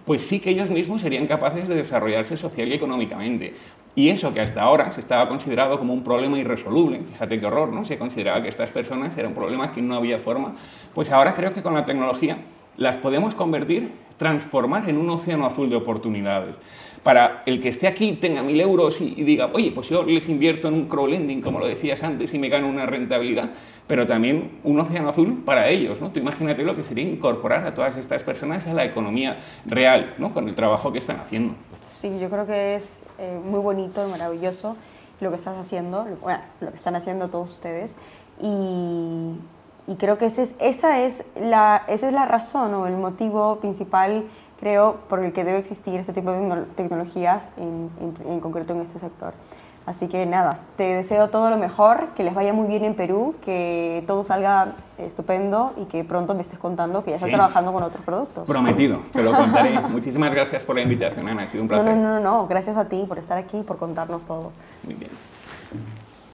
pues 0.06 0.26
sí 0.26 0.40
que 0.40 0.50
ellos 0.50 0.70
mismos 0.70 1.02
serían 1.02 1.28
capaces 1.28 1.68
de 1.68 1.76
desarrollarse 1.76 2.36
social 2.36 2.68
y 2.68 2.74
económicamente. 2.74 3.54
Y 3.96 4.10
eso 4.10 4.34
que 4.34 4.42
hasta 4.42 4.62
ahora 4.62 4.92
se 4.92 5.00
estaba 5.00 5.30
considerado 5.30 5.78
como 5.78 5.94
un 5.94 6.04
problema 6.04 6.40
irresoluble, 6.40 7.02
fíjate 7.14 7.40
qué 7.40 7.46
horror, 7.46 7.72
¿no? 7.72 7.86
Se 7.86 7.98
consideraba 7.98 8.42
que 8.42 8.50
estas 8.50 8.72
personas 8.72 9.16
era 9.18 9.28
un 9.28 9.36
problema 9.36 9.72
que 9.72 9.82
no 9.82 9.96
había 9.96 10.18
forma, 10.18 10.56
pues 10.96 11.12
ahora 11.12 11.36
creo 11.36 11.54
que 11.54 11.62
con 11.62 11.76
la 11.76 11.86
tecnología 11.86 12.40
las 12.78 12.98
podemos 12.98 13.36
convertir, 13.36 13.92
transformar 14.18 14.90
en 14.90 14.98
un 14.98 15.10
océano 15.10 15.46
azul 15.46 15.70
de 15.70 15.76
oportunidades. 15.76 16.56
Para 17.04 17.44
el 17.46 17.60
que 17.60 17.68
esté 17.68 17.86
aquí, 17.88 18.14
tenga 18.14 18.42
mil 18.42 18.62
euros 18.62 19.02
y, 19.02 19.24
diga, 19.24 19.50
oye, 19.52 19.72
pues 19.72 19.90
yo 19.90 20.04
les 20.04 20.30
invierto 20.30 20.70
en 20.70 20.76
un 20.76 20.88
crowdlending, 20.88 21.42
como 21.42 21.60
lo 21.60 21.68
decías 21.68 22.02
antes, 22.02 22.34
y 22.34 22.40
me 22.40 22.48
gano 22.48 22.70
una 22.70 22.86
rentabilidad, 22.86 23.50
pero 23.88 24.08
también 24.08 24.60
un 24.64 24.80
océano 24.80 25.10
azul 25.10 25.44
para 25.44 25.68
ellos, 25.68 26.00
¿no? 26.00 26.12
Tú 26.12 26.20
imagínate 26.20 26.64
lo 26.64 26.78
que 26.78 26.84
sería 26.86 27.04
incorporar 27.04 27.68
a 27.68 27.76
todas 27.76 27.98
estas 27.98 28.24
personas 28.24 28.66
a 28.68 28.74
la 28.74 28.86
economía 28.86 29.38
real, 29.66 30.14
¿no? 30.18 30.34
Con 30.34 30.48
el 30.48 30.56
trabajo 30.56 30.94
que 30.94 31.00
están 31.00 31.20
haciendo. 31.20 31.56
Sí, 31.82 32.18
yo 32.22 32.30
creo 32.30 32.46
que 32.46 32.76
es 32.76 33.02
eh, 33.20 33.38
muy 33.44 33.60
bonito 33.60 34.08
y 34.08 34.10
maravilloso 34.10 34.78
lo 35.20 35.30
que 35.30 35.36
estás 35.36 35.58
haciendo, 35.58 36.06
bueno, 36.22 36.40
lo 36.62 36.72
que 36.72 36.78
están 36.78 36.96
haciendo 36.96 37.28
todos 37.28 37.50
ustedes, 37.50 37.98
y, 38.42 39.36
y 39.88 39.96
creo 39.96 40.18
que 40.18 40.26
ese 40.26 40.44
es, 40.44 40.56
esa, 40.60 41.00
es 41.02 41.26
la, 41.40 41.84
esa 41.88 42.08
es 42.08 42.14
la 42.14 42.26
razón 42.26 42.74
o 42.74 42.88
el 42.88 42.96
motivo 42.96 43.58
principal, 43.58 44.24
creo, 44.60 44.98
por 45.10 45.20
el 45.20 45.34
que 45.34 45.44
debe 45.44 45.58
existir 45.58 45.96
ese 46.00 46.14
tipo 46.14 46.32
de 46.32 46.64
tecnologías, 46.76 47.50
en, 47.58 47.90
en, 48.26 48.40
concreto 48.40 48.74
en 48.74 48.82
este 48.82 49.00
sector. 49.00 49.34
Así 49.86 50.08
que 50.08 50.26
nada, 50.26 50.60
te 50.78 50.96
deseo 50.96 51.30
todo 51.30 51.50
lo 51.50 51.58
mejor, 51.58 52.08
que 52.16 52.24
les 52.24 52.34
vaya 52.34 52.54
muy 52.54 52.68
bien 52.68 52.86
en 52.86 52.96
Perú, 52.96 53.36
que 53.44 54.02
todo 54.08 54.24
salga 54.24 54.76
estupendo 54.98 55.74
y 55.76 55.84
que 55.86 56.06
pronto 56.06 56.34
me 56.36 56.42
estés 56.42 56.58
contando 56.58 57.04
que 57.04 57.10
ya 57.10 57.18
estás 57.18 57.32
trabajando 57.32 57.74
con 57.74 57.84
otros 57.84 58.06
productos. 58.06 58.48
Prometido, 58.48 59.02
te 59.12 59.22
lo 59.22 59.34
contaré. 59.36 59.78
Muchísimas 59.90 60.32
gracias 60.32 60.64
por 60.64 60.78
la 60.78 60.84
invitación, 60.84 61.28
Ana, 61.28 61.44
ha 61.44 61.48
sido 61.48 61.64
un 61.64 61.68
placer. 61.68 61.86
No, 61.86 62.02
no, 62.02 62.14
no, 62.14 62.20
no, 62.22 62.48
gracias 62.48 62.78
a 62.78 62.88
ti 62.88 63.04
por 63.06 63.20
estar 63.20 63.38
aquí 63.38 63.62
por 63.64 63.78
contarnos 63.78 64.24
todo. 64.26 64.54
Muy 64.86 64.94
bien. 64.94 65.12